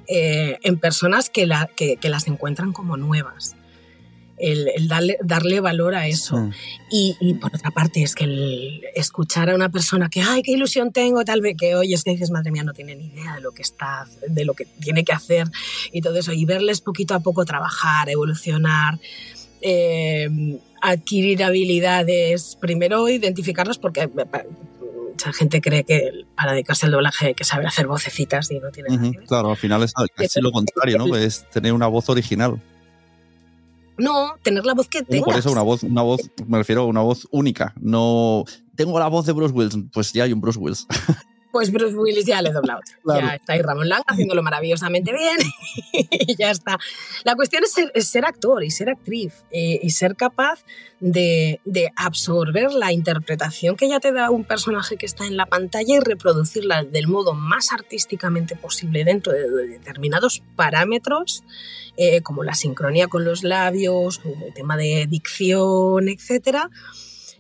eh, 0.08 0.58
en 0.64 0.80
personas 0.80 1.30
que, 1.30 1.46
la, 1.46 1.68
que, 1.68 1.98
que, 1.98 2.10
las 2.10 2.28
encuentran 2.28 2.74
como 2.74 2.98
nuevas. 2.98 3.56
El, 4.40 4.70
el 4.74 4.88
darle, 4.88 5.18
darle, 5.22 5.60
valor 5.60 5.96
a 5.96 6.08
eso. 6.08 6.38
Sí. 6.38 6.58
Y, 6.92 7.18
y, 7.20 7.34
por 7.36 7.54
otra 7.54 7.72
parte, 7.72 8.04
es 8.04 8.16
que 8.16 8.24
el 8.24 8.82
escuchar 8.96 9.50
a 9.50 9.56
una 9.56 9.70
persona 9.70 10.10
que, 10.10 10.22
ay, 10.22 10.42
qué 10.42 10.52
ilusión 10.52 10.92
tengo, 10.92 11.26
tal 11.26 11.42
vez 11.42 11.56
que 11.58 11.76
hoy 11.76 11.94
es 11.94 12.04
que 12.04 12.12
dices, 12.12 12.32
madre 12.32 12.52
mía, 12.52 12.64
no 12.64 12.74
tiene 12.74 12.96
ni 12.96 13.08
idea 13.08 13.36
de 13.36 13.42
lo 13.42 13.52
que 13.52 13.62
está, 13.62 14.08
de 14.28 14.46
lo 14.46 14.54
que 14.54 14.66
tiene 14.66 15.04
que 15.04 15.12
hacer 15.12 15.48
y 15.92 16.02
todo 16.02 16.18
eso, 16.18 16.32
y 16.32 16.46
verles 16.46 16.82
poquito 16.82 17.14
a 17.14 17.20
poco 17.20 17.46
trabajar, 17.46 18.10
evolucionar. 18.10 19.00
Eh, 19.62 20.58
adquirir 20.82 21.44
habilidades, 21.44 22.58
primero 22.62 23.10
identificarlas 23.10 23.78
porque 23.78 24.10
mucha 25.20 25.34
gente 25.34 25.62
cree 25.62 25.84
que 25.84 26.26
para 26.36 26.54
dedicarse 26.54 26.86
al 26.86 26.94
doblaje 26.94 27.28
hay 27.28 27.34
que 27.34 27.44
saber 27.44 27.68
hacer 27.68 27.88
vocecitas 27.88 28.50
y 28.52 28.60
no 28.60 28.72
tiene 28.72 28.90
nada 28.96 29.12
que 29.12 29.18
ver. 29.18 29.28
Claro, 29.28 29.52
al 29.52 29.58
final 29.58 29.84
es 29.84 29.94
casi 30.16 30.42
lo 30.42 30.52
contrario, 30.52 30.98
¿no? 30.98 31.16
Es 31.18 31.50
tener 31.50 31.74
una 31.74 31.88
voz 31.88 32.10
original. 32.10 32.62
No, 34.00 34.36
tener 34.42 34.66
la 34.66 34.74
voz 34.74 34.88
que 34.88 35.04
tengas. 35.04 35.26
Por 35.26 35.38
eso 35.38 35.52
una 35.52 35.62
voz, 35.62 35.84
una 35.84 36.02
voz, 36.02 36.22
me 36.48 36.58
refiero 36.58 36.84
a 36.84 36.86
una 36.86 37.02
voz 37.02 37.28
única. 37.32 37.74
No 37.80 38.46
tengo 38.76 38.98
la 38.98 39.08
voz 39.08 39.26
de 39.26 39.34
Bruce 39.34 39.54
Willis, 39.54 39.78
pues 39.92 40.14
ya 40.14 40.24
hay 40.24 40.34
un 40.34 40.42
Bruce 40.42 40.58
Willis. 40.58 40.88
Pues 41.52 41.72
Bruce 41.72 41.96
Willis 41.96 42.26
ya 42.26 42.42
le 42.42 42.52
dobla 42.52 42.78
otro. 42.78 42.96
Claro. 43.04 43.28
Ya 43.28 43.36
está 43.36 43.54
ahí 43.54 43.62
Ramón 43.62 43.90
Lang 43.90 44.04
haciéndolo 44.06 44.44
maravillosamente 44.44 45.12
bien 45.12 45.38
y 46.12 46.36
ya 46.36 46.52
está. 46.52 46.78
La 47.24 47.36
cuestión 47.36 47.64
es 47.64 47.72
ser, 47.72 47.92
es 47.96 48.08
ser 48.08 48.26
actor 48.26 48.64
y 48.64 48.70
ser 48.70 48.90
actriz 48.90 49.34
eh, 49.52 49.80
y 49.82 49.90
ser 49.90 50.16
capaz 50.16 50.64
de, 51.00 51.60
de, 51.66 51.92
absorber 51.96 52.72
la 52.74 52.92
interpretación 52.92 53.76
que 53.76 53.88
ya 53.88 54.00
te 54.00 54.12
da 54.12 54.30
un 54.30 54.44
personaje 54.44 54.98
que 54.98 55.06
está 55.06 55.26
en 55.26 55.38
la 55.38 55.46
pantalla 55.46 55.96
y 55.96 56.00
reproducirla 56.00 56.84
del 56.84 57.08
modo 57.08 57.34
más 57.34 57.72
artísticamente 57.72 58.56
posible 58.56 59.04
dentro 59.04 59.32
de, 59.34 59.50
de 59.50 59.68
determinados 59.68 60.44
parámetros, 60.56 61.44
eh, 61.98 62.22
como 62.22 62.44
la 62.44 62.54
sincronía 62.54 63.08
con 63.08 63.24
los 63.24 63.44
labios, 63.44 64.22
el 64.26 64.54
tema 64.54 64.78
de 64.78 65.08
dicción, 65.08 66.10
etcétera 66.10 66.70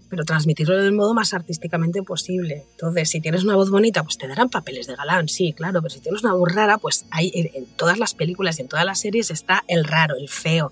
pero 0.09 0.23
transmitirlo 0.23 0.77
del 0.77 0.91
modo 0.91 1.13
más 1.13 1.33
artísticamente 1.33 2.03
posible. 2.03 2.65
Entonces, 2.71 3.09
si 3.09 3.21
tienes 3.21 3.43
una 3.43 3.55
voz 3.55 3.69
bonita, 3.69 4.03
pues 4.03 4.17
te 4.17 4.27
darán 4.27 4.49
papeles 4.49 4.87
de 4.87 4.95
galán, 4.95 5.27
sí, 5.27 5.53
claro, 5.53 5.81
pero 5.81 5.93
si 5.93 5.99
tienes 5.99 6.23
una 6.23 6.33
voz 6.33 6.53
rara, 6.53 6.77
pues 6.77 7.05
hay 7.11 7.31
en, 7.33 7.49
en 7.53 7.65
todas 7.75 7.97
las 7.99 8.13
películas 8.13 8.59
y 8.59 8.63
en 8.63 8.67
todas 8.67 8.85
las 8.85 8.99
series 8.99 9.31
está 9.31 9.63
el 9.67 9.83
raro, 9.83 10.15
el 10.17 10.29
feo, 10.29 10.71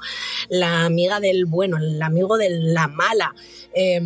la 0.50 0.86
amiga 0.86 1.20
del 1.20 1.46
bueno, 1.46 1.78
el 1.78 2.02
amigo 2.02 2.38
de 2.38 2.50
la 2.50 2.88
mala. 2.88 3.36
Eh, 3.74 4.02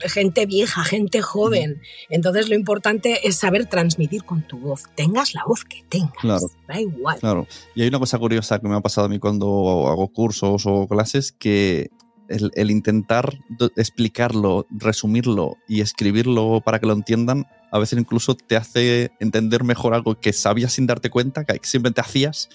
gente 0.00 0.46
vieja, 0.46 0.84
gente 0.84 1.22
joven. 1.22 1.80
Entonces 2.08 2.48
lo 2.48 2.54
importante 2.54 3.26
es 3.26 3.36
saber 3.36 3.66
transmitir 3.66 4.24
con 4.24 4.42
tu 4.42 4.58
voz. 4.58 4.84
Tengas 4.94 5.34
la 5.34 5.42
voz 5.46 5.64
que 5.64 5.82
tengas. 5.88 6.12
Claro. 6.20 6.50
Da 6.66 6.80
igual. 6.80 7.18
Claro. 7.20 7.46
Y 7.74 7.82
hay 7.82 7.88
una 7.88 7.98
cosa 7.98 8.18
curiosa 8.18 8.58
que 8.58 8.68
me 8.68 8.76
ha 8.76 8.80
pasado 8.80 9.06
a 9.06 9.10
mí 9.10 9.18
cuando 9.18 9.88
hago 9.88 10.08
cursos 10.08 10.64
o 10.66 10.86
clases 10.86 11.32
que 11.32 11.90
el, 12.28 12.50
el, 12.54 12.70
intentar 12.70 13.38
explicarlo, 13.76 14.66
resumirlo 14.70 15.56
y 15.66 15.80
escribirlo 15.80 16.60
para 16.64 16.78
que 16.78 16.86
lo 16.86 16.92
entiendan, 16.92 17.46
a 17.70 17.78
veces 17.78 17.98
incluso 17.98 18.34
te 18.34 18.56
hace 18.56 19.10
entender 19.20 19.64
mejor 19.64 19.94
algo 19.94 20.18
que 20.18 20.32
sabías 20.32 20.72
sin 20.72 20.86
darte 20.86 21.10
cuenta, 21.10 21.44
que 21.44 21.58
simplemente 21.62 22.00
hacías. 22.00 22.48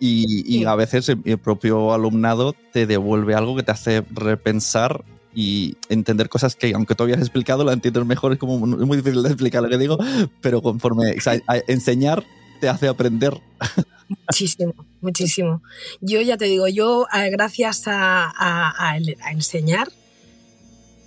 Y, 0.00 0.42
y 0.46 0.58
sí. 0.58 0.64
a 0.64 0.74
veces 0.74 1.08
el 1.08 1.38
propio 1.38 1.92
alumnado 1.92 2.54
te 2.72 2.86
devuelve 2.86 3.34
algo 3.34 3.56
que 3.56 3.62
te 3.62 3.72
hace 3.72 4.04
repensar 4.10 5.04
y 5.34 5.76
entender 5.88 6.28
cosas 6.28 6.54
que, 6.56 6.72
aunque 6.74 6.94
tú 6.94 7.02
habías 7.02 7.20
explicado, 7.20 7.64
la 7.64 7.72
entiendes 7.72 8.04
mejor. 8.04 8.32
Es 8.32 8.38
como 8.38 8.54
es 8.54 8.86
muy 8.86 8.96
difícil 8.96 9.22
de 9.22 9.30
explicar 9.30 9.62
lo 9.62 9.68
que 9.68 9.78
digo, 9.78 9.98
pero 10.40 10.62
conforme 10.62 11.12
o 11.12 11.20
sea, 11.20 11.40
enseñar 11.66 12.24
te 12.60 12.68
hace 12.68 12.88
aprender. 12.88 13.40
Muchísimo, 14.28 14.74
muchísimo. 15.00 15.62
Yo 16.00 16.20
ya 16.20 16.36
te 16.36 16.46
digo, 16.46 16.68
yo 16.68 17.06
gracias 17.30 17.86
a, 17.86 18.24
a, 18.24 18.92
a, 18.92 19.30
enseñar 19.32 19.88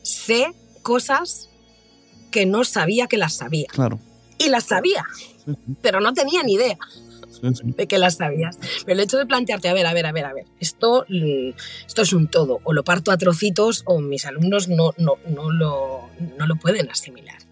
sé 0.03 0.53
cosas 0.83 1.49
que 2.31 2.45
no 2.45 2.63
sabía 2.63 3.07
que 3.07 3.17
las 3.17 3.35
sabía. 3.35 3.67
Claro. 3.67 3.99
Y 4.37 4.49
las 4.49 4.65
sabía, 4.65 5.03
pero 5.81 5.99
no 5.99 6.13
tenía 6.13 6.43
ni 6.43 6.53
idea 6.53 6.77
de 7.41 7.87
que 7.87 7.97
las 7.97 8.15
sabías. 8.15 8.57
Pero 8.85 8.99
el 8.99 8.99
hecho 9.03 9.17
de 9.17 9.25
plantearte, 9.25 9.69
a 9.69 9.73
ver, 9.73 9.85
a 9.85 9.93
ver, 9.93 10.05
a 10.05 10.11
ver, 10.11 10.25
a 10.25 10.33
ver, 10.33 10.45
esto, 10.59 11.05
esto 11.07 12.01
es 12.01 12.13
un 12.13 12.27
todo, 12.27 12.59
o 12.63 12.73
lo 12.73 12.83
parto 12.83 13.11
a 13.11 13.17
trocitos 13.17 13.83
o 13.85 13.99
mis 13.99 14.25
alumnos 14.25 14.67
no, 14.67 14.93
no, 14.97 15.15
no, 15.27 15.51
lo, 15.51 16.09
no 16.37 16.47
lo 16.47 16.55
pueden 16.55 16.89
asimilar. 16.89 17.46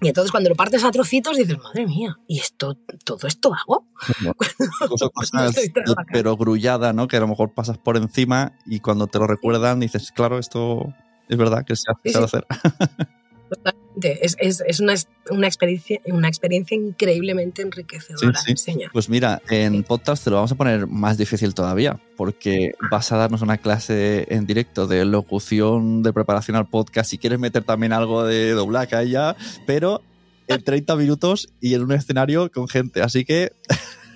Y 0.00 0.08
entonces 0.08 0.30
cuando 0.30 0.48
lo 0.48 0.56
partes 0.56 0.82
a 0.84 0.90
trocitos 0.90 1.36
dices, 1.36 1.58
madre 1.58 1.86
mía, 1.86 2.18
¿y 2.26 2.38
esto, 2.38 2.76
todo 3.04 3.26
esto 3.26 3.52
hago? 3.54 3.86
No, 4.22 4.34
cosas, 5.14 5.54
pero 6.12 6.36
grullada, 6.36 6.92
¿no? 6.92 7.06
Que 7.06 7.18
a 7.18 7.20
lo 7.20 7.28
mejor 7.28 7.52
pasas 7.54 7.78
por 7.78 7.96
encima 7.96 8.52
y 8.66 8.80
cuando 8.80 9.06
te 9.06 9.18
lo 9.18 9.26
recuerdan 9.26 9.80
dices, 9.80 10.10
claro, 10.12 10.38
esto 10.38 10.94
es 11.28 11.36
verdad 11.36 11.64
que 11.64 11.76
se 11.76 11.90
hace 11.90 12.00
sí, 12.04 12.12
sí. 12.12 12.24
hacer. 12.24 12.46
Es, 14.02 14.36
es, 14.38 14.62
es 14.66 14.80
una, 14.80 14.94
una, 15.30 15.46
experiencia, 15.46 16.00
una 16.06 16.28
experiencia 16.28 16.76
increíblemente 16.76 17.62
enriquecedora. 17.62 18.38
Sí, 18.38 18.56
sí. 18.56 18.78
Pues 18.92 19.08
mira, 19.08 19.42
en 19.50 19.82
podcast 19.82 20.24
te 20.24 20.30
lo 20.30 20.36
vamos 20.36 20.52
a 20.52 20.54
poner 20.54 20.86
más 20.86 21.18
difícil 21.18 21.54
todavía, 21.54 22.00
porque 22.16 22.74
vas 22.90 23.10
a 23.12 23.16
darnos 23.16 23.42
una 23.42 23.58
clase 23.58 24.26
en 24.30 24.46
directo 24.46 24.86
de 24.86 25.04
locución, 25.04 26.02
de 26.02 26.12
preparación 26.12 26.56
al 26.56 26.68
podcast. 26.68 27.10
Si 27.10 27.18
quieres 27.18 27.38
meter 27.38 27.64
también 27.64 27.92
algo 27.92 28.24
de 28.24 28.52
doblaje 28.52 28.94
allá, 28.94 29.36
pero 29.66 30.02
en 30.46 30.62
30 30.62 30.96
minutos 30.96 31.48
y 31.60 31.74
en 31.74 31.82
un 31.82 31.92
escenario 31.92 32.50
con 32.50 32.68
gente. 32.68 33.02
Así 33.02 33.24
que 33.24 33.52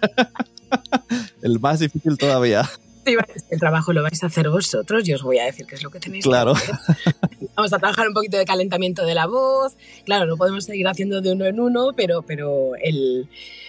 el 1.43 1.61
más 1.61 1.81
difícil 1.81 2.17
todavía. 2.17 2.69
El 3.51 3.61
trabajo 3.61 3.93
lo 3.93 4.03
vais 4.03 4.23
a 4.23 4.29
hacer 4.29 4.49
vosotros, 4.49 5.05
yo 5.05 5.17
os 5.17 5.23
voy 5.23 5.39
a 5.39 5.45
decir 5.45 5.67
qué 5.67 5.75
es 5.75 5.83
lo 5.83 5.91
que 5.91 6.01
tenéis 6.01 6.25
claro. 6.25 6.55
que 6.55 6.73
hacer. 6.73 7.17
Vamos 7.57 7.73
a 7.73 7.79
trabajar 7.79 8.09
un 8.09 8.15
poquito 8.15 8.37
de 8.37 8.45
calentamiento 8.45 9.05
de 9.05 9.15
la 9.15 9.27
voz. 9.27 9.77
Claro, 10.05 10.27
no 10.27 10.37
podemos 10.37 10.65
seguir 10.65 10.89
haciendo 10.89 11.21
de 11.21 11.33
uno 11.33 11.45
en 11.45 11.61
uno, 11.61 11.93
pero, 11.97 12.23
pero 12.23 12.75
el, 12.77 13.29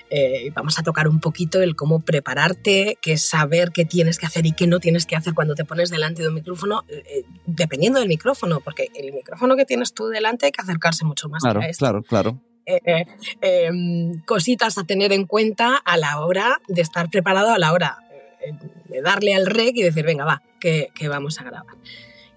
eh, 0.10 0.52
vamos 0.54 0.80
a 0.80 0.84
tocar 0.84 1.08
un 1.08 1.20
poquito 1.20 1.62
el 1.62 1.76
cómo 1.76 2.00
prepararte, 2.00 2.98
qué 3.02 3.18
saber 3.18 3.72
qué 3.72 3.86
tienes 3.86 4.18
que 4.18 4.26
hacer 4.26 4.46
y 4.46 4.54
qué 4.54 4.68
no 4.68 4.80
tienes 4.80 5.06
que 5.06 5.16
hacer 5.16 5.34
cuando 5.34 5.56
te 5.56 5.66
pones 5.66 5.90
delante 5.90 6.22
de 6.22 6.30
un 6.30 6.36
micrófono, 6.36 6.84
eh, 6.88 7.24
dependiendo 7.46 8.00
del 8.00 8.10
micrófono, 8.10 8.60
porque 8.60 8.90
el 8.96 9.14
micrófono 9.14 9.56
que 9.56 9.66
tienes 9.66 9.94
tú 9.94 10.08
delante 10.08 10.48
hay 10.48 10.52
que 10.52 10.62
acercarse 10.62 11.06
mucho 11.06 11.30
más 11.30 11.44
claro, 11.44 11.62
a 11.62 11.68
esto. 11.68 11.80
Claro, 11.80 12.04
claro. 12.04 12.42
Eh, 12.68 13.06
eh, 13.42 13.70
cositas 14.26 14.80
a 14.80 14.84
tener 14.86 15.14
en 15.14 15.26
cuenta 15.26 15.78
a 15.78 15.98
la 15.98 16.20
hora 16.22 16.60
de 16.68 16.82
estar 16.82 17.10
preparado, 17.12 17.52
a 17.52 17.60
la 17.60 17.72
hora 17.72 18.00
de 18.90 19.02
darle 19.02 19.36
al 19.36 19.46
rec 19.46 19.76
y 19.76 19.84
decir, 19.84 20.06
venga, 20.06 20.26
va, 20.26 20.42
que, 20.60 20.90
que, 20.96 21.08
vamos 21.08 21.40
a 21.40 21.44
grabar. 21.44 21.76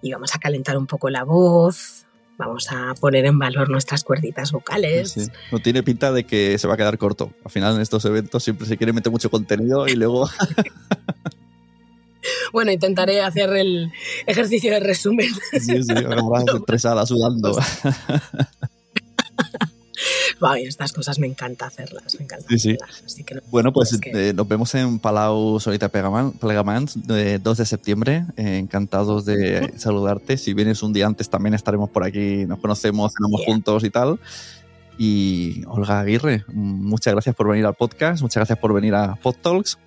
Y 0.03 0.13
vamos 0.13 0.35
a 0.35 0.39
calentar 0.39 0.77
un 0.77 0.87
poco 0.87 1.11
la 1.11 1.25
voz, 1.25 2.07
vamos 2.39 2.69
a 2.71 2.95
poner 2.95 3.27
en 3.27 3.39
valor 3.39 3.69
nuestras 3.69 4.05
cuerditas 4.05 4.53
vocales. 4.53 5.13
Sí, 5.13 5.25
sí. 5.25 5.31
No 5.53 5.59
tiene 5.59 5.83
pinta 5.83 6.13
de 6.13 6.25
que 6.25 6.59
se 6.59 6.69
va 6.69 6.75
a 6.75 6.77
quedar 6.77 6.97
corto. 6.97 7.33
Al 7.45 7.51
final 7.51 7.75
en 7.75 7.83
estos 7.83 8.05
eventos 8.05 8.45
siempre 8.45 8.67
se 8.67 8.77
quiere 8.77 8.93
meter 8.93 9.13
mucho 9.13 9.31
contenido 9.31 9.89
y 9.89 9.95
luego... 9.95 10.31
bueno, 12.53 12.71
intentaré 12.71 13.23
hacer 13.23 13.51
el 13.57 13.93
ejercicio 14.27 14.73
de 14.73 14.81
resumen. 14.81 15.31
Sí, 15.53 15.83
sí, 15.83 15.95
vas 15.95 16.45
estresada, 16.55 17.05
sudando. 17.05 17.59
Ay, 20.41 20.65
estas 20.65 20.93
cosas 20.93 21.19
me 21.19 21.27
encanta 21.27 21.67
hacerlas, 21.67 22.15
me 22.19 22.25
encanta 22.25 22.47
sí, 22.49 22.59
sí. 22.59 22.71
hacerlas. 22.71 23.03
Así 23.05 23.25
que 23.25 23.35
no, 23.35 23.41
bueno, 23.51 23.73
pues 23.73 23.99
que... 24.01 24.29
eh, 24.31 24.33
nos 24.33 24.47
vemos 24.47 24.75
en 24.75 24.99
Palau 24.99 25.59
Solita 25.61 25.89
Plegamans, 25.89 26.97
eh, 27.11 27.39
2 27.43 27.59
de 27.59 27.65
septiembre. 27.65 28.25
Eh, 28.37 28.59
encantados 28.59 29.25
de 29.25 29.35
uh 29.35 29.65
-huh. 29.67 29.79
saludarte. 29.79 30.37
Si 30.37 30.55
vienes 30.55 30.83
un 30.83 30.93
día 30.93 31.07
antes 31.07 31.29
también 31.29 31.55
estaremos 31.55 31.91
por 31.91 32.05
aquí, 32.05 32.47
nos 32.47 32.61
conocemos, 32.61 33.13
cenamos 33.13 33.41
yeah. 33.41 33.53
juntos 33.53 33.85
y 33.85 33.91
tal. 33.91 34.21
Y 35.01 35.63
Olga 35.67 36.01
Aguirre, 36.01 36.45
muchas 36.49 37.13
gracias 37.15 37.35
por 37.37 37.49
venir 37.49 37.65
al 37.67 37.75
podcast, 37.75 38.21
muchas 38.21 38.37
gracias 38.41 38.59
por 38.59 38.73
venir 38.75 38.97
a 38.97 39.15
PodTalks. 39.15 39.79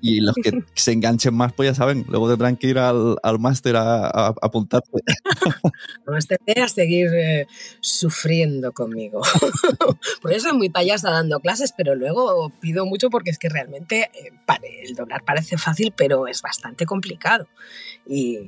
Y 0.00 0.20
los 0.20 0.34
que 0.34 0.64
se 0.74 0.92
enganchen 0.92 1.34
más, 1.34 1.52
pues 1.52 1.70
ya 1.70 1.74
saben, 1.74 2.04
luego 2.08 2.28
tendrán 2.28 2.56
que 2.56 2.68
ir 2.68 2.78
al, 2.78 3.16
al 3.22 3.38
máster 3.38 3.76
a, 3.76 4.06
a, 4.06 4.28
a, 4.28 4.34
apuntarse. 4.42 4.90
a 6.62 6.68
seguir 6.68 7.08
eh, 7.14 7.46
sufriendo 7.80 8.72
conmigo. 8.72 9.22
Por 10.22 10.32
eso 10.32 10.48
soy 10.48 10.58
muy 10.58 10.68
payasa 10.68 11.10
dando 11.10 11.40
clases, 11.40 11.72
pero 11.76 11.94
luego 11.94 12.50
pido 12.60 12.86
mucho 12.86 13.10
porque 13.10 13.30
es 13.30 13.38
que 13.38 13.48
realmente 13.48 14.10
eh, 14.14 14.32
el 14.82 14.94
doblar 14.94 15.24
parece 15.24 15.58
fácil, 15.58 15.92
pero 15.96 16.26
es 16.26 16.42
bastante 16.42 16.86
complicado. 16.86 17.48
Y 18.06 18.38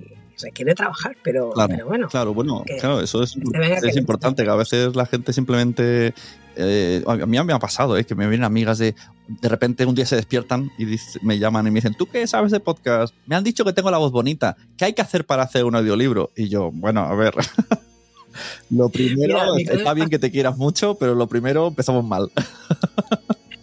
requiere 0.41 0.75
trabajar, 0.75 1.17
pero, 1.23 1.51
claro, 1.53 1.75
pero 1.75 1.87
bueno. 1.87 2.09
Claro, 2.09 2.35
bueno, 2.35 2.65
claro, 2.81 3.01
eso 3.01 3.23
es, 3.23 3.37
es 3.37 3.97
importante, 3.97 4.45
que 4.45 4.51
a 4.51 4.57
veces 4.57 4.97
la 4.97 5.07
gente 5.07 5.33
simplemente 5.33 6.15
eh, 6.57 7.03
a 7.07 7.15
mí 7.27 7.38
me 7.43 7.53
ha 7.53 7.59
pasado, 7.59 7.97
eh, 7.97 8.05
que 8.05 8.15
me 8.15 8.29
vienen 8.29 8.45
amigas 8.45 8.79
de 8.79 8.95
de 9.29 9.49
repente 9.49 9.87
un 9.87 9.95
día 9.95 10.07
se 10.07 10.17
despiertan 10.17 10.71
y 10.79 10.85
dice, 10.85 11.19
me 11.23 11.39
llaman 11.39 11.67
y 11.67 11.71
me 11.71 11.77
dicen, 11.77 11.95
¿tú 11.95 12.07
qué 12.07 12.27
sabes 12.27 12.53
de 12.53 12.61
podcast? 12.61 13.15
Me 13.27 13.37
han 13.37 13.45
dicho 13.45 13.65
que 13.65 13.73
tengo 13.73 13.91
la 13.91 13.99
voz 13.99 14.13
bonita, 14.13 14.57
¿qué 14.77 14.87
hay 14.87 14.93
que 14.93 15.03
hacer 15.03 15.25
para 15.25 15.43
hacer 15.43 15.65
un 15.65 15.77
audiolibro? 15.77 16.31
Y 16.37 16.49
yo, 16.49 16.71
bueno, 16.73 17.01
a 17.01 17.15
ver. 17.15 17.35
Lo 18.71 18.89
primero, 18.89 19.57
está 19.57 19.93
bien 19.93 20.09
que 20.09 20.19
te 20.19 20.31
quieras 20.31 20.57
mucho, 20.57 20.95
pero 20.95 21.15
lo 21.15 21.27
primero 21.27 21.69
empezamos 21.69 22.03
mal. 22.03 22.31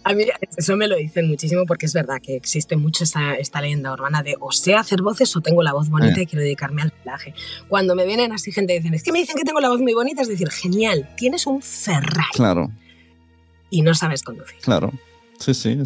A 0.03 0.13
mí 0.13 0.23
eso 0.57 0.75
me 0.75 0.87
lo 0.87 0.95
dicen 0.95 1.27
muchísimo 1.27 1.65
porque 1.67 1.85
es 1.85 1.93
verdad 1.93 2.15
que 2.19 2.35
existe 2.35 2.75
mucho 2.75 3.03
esta, 3.03 3.35
esta 3.35 3.61
leyenda 3.61 3.93
urbana 3.93 4.23
de 4.23 4.35
o 4.39 4.51
sé 4.51 4.73
hacer 4.73 5.03
voces 5.03 5.35
o 5.35 5.41
tengo 5.41 5.61
la 5.61 5.73
voz 5.73 5.89
bonita 5.89 6.21
y 6.21 6.25
quiero 6.25 6.41
dedicarme 6.41 6.81
al 6.81 6.91
pelaje. 6.91 7.35
Cuando 7.67 7.95
me 7.95 8.07
vienen 8.07 8.31
así 8.31 8.51
gente 8.51 8.73
dicen, 8.73 8.93
es 8.95 9.03
que 9.03 9.11
me 9.11 9.19
dicen 9.19 9.35
que 9.35 9.43
tengo 9.43 9.59
la 9.59 9.69
voz 9.69 9.81
muy 9.81 9.93
bonita, 9.93 10.23
es 10.23 10.27
decir, 10.27 10.49
genial, 10.49 11.09
tienes 11.15 11.45
un 11.45 11.61
Ferrari. 11.61 12.31
Claro. 12.33 12.71
Y 13.69 13.83
no 13.83 13.93
sabes 13.93 14.23
conducir. 14.23 14.57
Claro. 14.61 14.91
Sí, 15.39 15.53
sí, 15.53 15.77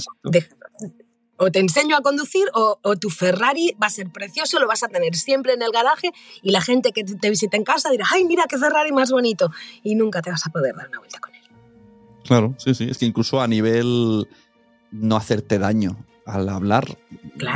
o 1.37 1.51
te 1.51 1.59
enseño 1.59 1.95
a 1.95 2.01
conducir 2.01 2.45
o, 2.53 2.95
tu 2.95 3.09
Ferrari 3.09 3.75
va 3.81 3.87
a 3.87 3.89
ser 3.89 4.09
precioso, 4.09 4.59
lo 4.59 4.67
vas 4.67 4.83
a 4.83 4.87
tener 4.87 5.15
siempre 5.15 5.53
en 5.53 5.61
el 5.61 5.71
garaje 5.71 6.11
y 6.41 6.51
la 6.51 6.61
gente 6.61 6.91
que 6.91 7.03
te 7.03 7.29
visite 7.29 7.57
en 7.57 7.63
casa 7.63 7.89
dirá, 7.89 8.05
ay, 8.11 8.25
mira 8.25 8.45
qué 8.47 8.57
Ferrari 8.57 8.91
más 8.91 9.11
bonito 9.11 9.51
y 9.83 9.95
nunca 9.95 10.21
te 10.21 10.29
vas 10.29 10.45
a 10.45 10.51
poder 10.51 10.75
dar 10.75 10.87
una 10.89 10.99
vuelta 10.99 11.19
con 11.19 11.33
él. 11.33 11.41
Claro, 12.23 12.55
sí, 12.57 12.73
sí, 12.73 12.87
es 12.89 12.97
que 12.97 13.05
incluso 13.05 13.41
a 13.41 13.47
nivel 13.47 14.27
no 14.91 15.15
hacerte 15.17 15.59
daño 15.59 15.97
al 16.25 16.47
hablar, 16.47 16.97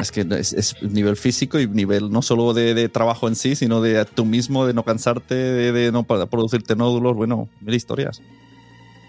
es 0.01 0.11
que 0.11 0.25
es, 0.29 0.75
nivel 0.81 1.15
físico 1.15 1.57
y 1.57 1.67
nivel 1.67 2.11
no 2.11 2.21
solo 2.21 2.53
de, 2.53 2.89
trabajo 2.89 3.29
en 3.29 3.35
sí, 3.35 3.55
sino 3.55 3.79
de 3.79 4.03
tú 4.03 4.25
mismo, 4.25 4.65
de 4.65 4.73
no 4.73 4.83
cansarte, 4.83 5.35
de, 5.35 5.71
de 5.71 5.91
no 5.93 6.03
producirte 6.03 6.75
nódulos, 6.75 7.15
bueno, 7.15 7.47
mil 7.61 7.75
historias. 7.75 8.21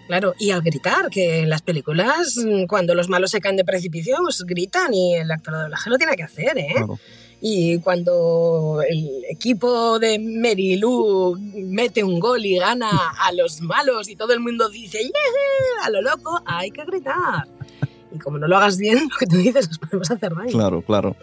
Claro, 0.09 0.33
y 0.39 0.49
al 0.49 0.63
gritar, 0.63 1.11
que 1.11 1.41
en 1.41 1.51
las 1.51 1.61
películas, 1.61 2.35
mm, 2.35 2.65
cuando 2.65 2.95
los 2.95 3.09
malos 3.09 3.29
se 3.29 3.39
caen 3.39 3.57
de 3.57 3.63
precipicio, 3.63 4.17
pues 4.23 4.41
gritan 4.41 4.91
y 4.91 5.13
el 5.13 5.29
actor 5.29 5.53
de 5.53 5.61
doblaje 5.61 5.87
lo 5.87 5.99
tiene 5.99 6.15
que 6.15 6.23
hacer, 6.23 6.57
¿eh? 6.57 6.73
Y 7.41 7.77
cuando 7.77 8.81
el 8.89 9.23
equipo 9.29 9.99
de 9.99 10.17
Mary 10.17 10.77
Lou 10.77 11.37
mete 11.39 12.03
un 12.03 12.19
gol 12.19 12.43
y 12.43 12.57
gana 12.57 12.89
a 13.19 13.31
los 13.33 13.61
malos 13.61 14.09
y 14.09 14.15
todo 14.15 14.33
el 14.33 14.39
mundo 14.39 14.67
dice 14.69 14.97
¡Yeah! 14.97 15.85
a 15.85 15.91
lo 15.91 16.01
loco, 16.01 16.41
hay 16.43 16.71
que 16.71 16.85
gritar. 16.85 17.47
Y 18.11 18.17
como 18.17 18.39
no 18.39 18.47
lo 18.47 18.57
hagas 18.57 18.79
bien, 18.79 19.07
lo 19.11 19.15
que 19.15 19.27
tú 19.27 19.37
dices, 19.37 19.67
nos 19.69 19.77
podemos 19.77 20.09
hacer 20.09 20.33
daño. 20.33 20.49
Claro, 20.49 20.81
claro. 20.81 21.15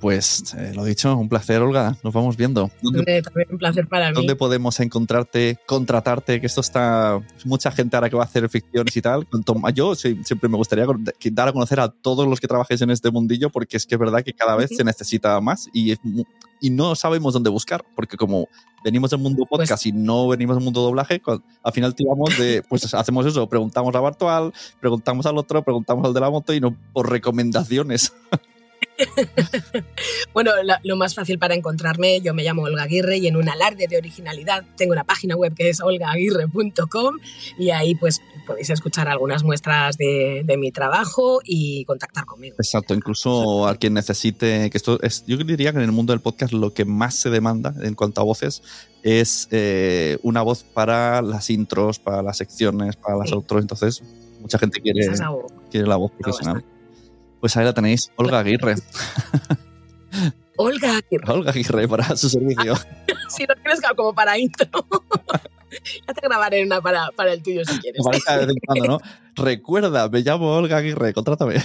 Pues 0.00 0.54
eh, 0.56 0.72
lo 0.74 0.84
dicho, 0.84 1.14
un 1.16 1.28
placer, 1.28 1.60
Olga. 1.60 1.96
Nos 2.02 2.12
vamos 2.14 2.36
viendo. 2.36 2.70
¿Dónde, 2.80 3.22
también 3.22 3.48
un 3.50 3.58
placer 3.58 3.86
para 3.86 4.08
mí. 4.08 4.14
¿Dónde 4.14 4.34
podemos 4.34 4.80
encontrarte, 4.80 5.58
contratarte? 5.66 6.40
Que 6.40 6.46
esto 6.46 6.62
está. 6.62 7.20
Mucha 7.44 7.70
gente 7.70 7.96
ahora 7.96 8.08
que 8.08 8.16
va 8.16 8.22
a 8.22 8.26
hacer 8.26 8.48
ficciones 8.48 8.96
y 8.96 9.02
tal. 9.02 9.26
Yo 9.74 9.94
siempre 9.94 10.48
me 10.48 10.56
gustaría 10.56 10.86
dar 11.32 11.48
a 11.48 11.52
conocer 11.52 11.80
a 11.80 11.88
todos 11.88 12.26
los 12.26 12.40
que 12.40 12.48
trabajes 12.48 12.80
en 12.80 12.90
este 12.90 13.10
mundillo, 13.10 13.50
porque 13.50 13.76
es 13.76 13.86
que 13.86 13.94
es 13.96 13.98
verdad 13.98 14.22
que 14.24 14.32
cada 14.32 14.56
vez 14.56 14.70
se 14.74 14.84
necesita 14.84 15.38
más 15.40 15.68
y, 15.74 15.94
y 16.60 16.70
no 16.70 16.94
sabemos 16.94 17.34
dónde 17.34 17.50
buscar, 17.50 17.84
porque 17.94 18.16
como 18.16 18.48
venimos 18.84 19.10
del 19.10 19.20
mundo 19.20 19.44
pues 19.48 19.68
podcast 19.68 19.86
y 19.86 19.92
no 19.92 20.28
venimos 20.28 20.56
del 20.56 20.64
mundo 20.64 20.82
doblaje, 20.82 21.20
al 21.26 21.72
final 21.72 21.94
tiramos 21.94 22.38
de, 22.38 22.62
pues 22.68 22.92
hacemos 22.94 23.26
eso, 23.26 23.48
preguntamos 23.48 23.94
a 23.94 24.00
Bartual, 24.00 24.52
preguntamos 24.80 25.26
al 25.26 25.38
otro, 25.38 25.62
preguntamos 25.62 26.06
al 26.06 26.14
de 26.14 26.20
la 26.20 26.30
moto 26.30 26.54
y 26.54 26.60
no 26.60 26.76
por 26.92 27.10
recomendaciones. 27.10 28.12
bueno, 30.34 30.52
lo 30.84 30.96
más 30.96 31.14
fácil 31.14 31.38
para 31.38 31.54
encontrarme, 31.54 32.20
yo 32.20 32.34
me 32.34 32.42
llamo 32.42 32.62
Olga 32.62 32.84
Aguirre 32.84 33.18
y 33.18 33.26
en 33.26 33.36
un 33.36 33.48
alarde 33.48 33.86
de 33.88 33.96
originalidad 33.96 34.64
tengo 34.76 34.92
una 34.92 35.04
página 35.04 35.36
web 35.36 35.54
que 35.54 35.68
es 35.68 35.80
olgaaguirre.com 35.80 37.16
y 37.58 37.70
ahí 37.70 37.94
pues 37.94 38.20
podéis 38.46 38.70
escuchar 38.70 39.08
algunas 39.08 39.44
muestras 39.44 39.96
de, 39.96 40.44
mi 40.58 40.72
trabajo 40.72 41.40
y 41.44 41.84
contactar 41.84 42.26
conmigo. 42.26 42.56
Exacto, 42.58 42.92
incluso 42.92 43.66
a 43.66 43.76
quien 43.76 43.94
necesite, 43.94 44.68
que 44.68 44.76
esto 44.76 45.00
es, 45.00 45.24
yo 45.26 45.36
diría 45.36 45.72
que 45.72 45.78
en 45.78 45.84
el 45.84 45.92
mundo 45.92 46.12
del 46.12 46.20
podcast 46.20 46.52
lo 46.52 46.74
que 46.74 46.84
más 46.84 47.14
se 47.14 47.30
demanda 47.30 47.74
en 47.82 47.94
cuanto 47.94 48.20
a 48.20 48.24
voces 48.24 48.62
es 49.02 49.48
eh, 49.52 50.18
una 50.22 50.42
voz 50.42 50.64
para 50.64 51.22
las 51.22 51.48
intros, 51.48 51.98
para 51.98 52.22
las 52.22 52.36
secciones, 52.36 52.96
para 52.96 53.16
las 53.16 53.32
otros 53.32 53.62
entonces 53.62 54.02
mucha 54.40 54.58
gente 54.58 54.80
quiere, 54.80 55.08
quiere 55.70 55.86
la 55.86 55.96
voz 55.96 56.10
profesional. 56.12 56.64
Pues 57.40 57.56
ahí 57.56 57.64
la 57.64 57.72
tenéis, 57.72 58.12
Olga 58.16 58.40
Aguirre. 58.40 58.76
Olga 60.56 60.98
Aguirre. 60.98 61.32
Olga 61.32 61.50
Aguirre 61.50 61.88
para 61.88 62.16
su 62.16 62.28
servicio. 62.28 62.74
si 63.28 63.46
no 63.46 63.54
tienes 63.54 63.80
como 63.96 64.14
para 64.14 64.38
intro. 64.38 64.68
ya 66.06 66.14
te 66.14 66.20
grabaré 66.20 66.62
una 66.62 66.82
para, 66.82 67.08
para 67.16 67.32
el 67.32 67.42
tuyo 67.42 67.64
si 67.64 67.78
quieres. 67.78 68.02
¿no? 68.86 69.00
Recuerda, 69.36 70.08
me 70.10 70.20
llamo 70.20 70.52
Olga 70.52 70.76
Aguirre, 70.76 71.14
contrátame. 71.14 71.62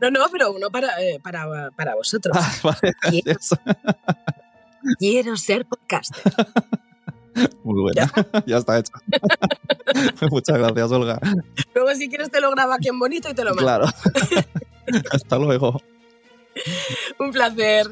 No, 0.00 0.10
no, 0.10 0.26
pero 0.30 0.52
uno 0.52 0.70
para, 0.70 1.02
eh, 1.02 1.18
para, 1.20 1.70
para 1.72 1.96
vosotros. 1.96 2.36
Ah, 2.38 2.54
vale, 2.62 2.94
quiero, 3.00 3.40
quiero 4.98 5.36
ser 5.36 5.66
podcaster. 5.66 6.32
Muy 7.64 7.82
buena. 7.82 8.10
¿Ya? 8.46 8.58
está 8.58 8.78
hecho. 8.78 8.92
Muchas 10.30 10.58
gracias, 10.58 10.90
Olga. 10.92 11.18
Luego, 11.74 11.94
si 11.94 12.08
quieres, 12.08 12.30
te 12.30 12.40
lo 12.40 12.50
grabo 12.50 12.72
aquí 12.72 12.88
en 12.88 12.98
bonito 12.98 13.28
y 13.28 13.34
te 13.34 13.44
lo 13.44 13.54
mando. 13.54 13.62
Claro. 13.62 13.86
Hasta 15.10 15.38
luego. 15.38 15.80
Un 17.18 17.30
placer. 17.30 17.88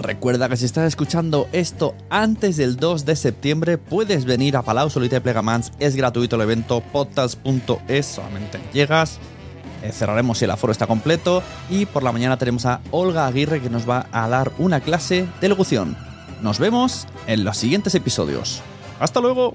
Recuerda 0.00 0.48
que 0.48 0.56
si 0.56 0.64
estás 0.64 0.86
escuchando 0.88 1.46
esto 1.52 1.94
antes 2.08 2.56
del 2.56 2.76
2 2.76 3.04
de 3.04 3.16
septiembre, 3.16 3.76
puedes 3.76 4.24
venir 4.24 4.56
a 4.56 4.62
Palau 4.62 4.88
Solita 4.88 5.18
y 5.18 5.20
Plegamans. 5.20 5.72
Es 5.78 5.94
gratuito 5.94 6.36
el 6.36 6.42
evento, 6.42 6.80
podcast.es, 6.80 8.06
solamente 8.06 8.58
llegas. 8.72 9.18
Eh, 9.82 9.92
cerraremos 9.92 10.38
si 10.38 10.46
el 10.46 10.52
aforo 10.52 10.72
está 10.72 10.86
completo. 10.86 11.42
Y 11.68 11.84
por 11.84 12.02
la 12.02 12.12
mañana 12.12 12.38
tenemos 12.38 12.64
a 12.64 12.80
Olga 12.90 13.26
Aguirre 13.26 13.60
que 13.60 13.68
nos 13.68 13.88
va 13.88 14.06
a 14.10 14.26
dar 14.28 14.52
una 14.58 14.80
clase 14.80 15.26
de 15.40 15.48
locución. 15.50 15.96
Nos 16.40 16.58
vemos 16.58 17.06
en 17.26 17.44
los 17.44 17.58
siguientes 17.58 17.94
episodios. 17.94 18.62
¡Hasta 19.00 19.20
luego! 19.20 19.54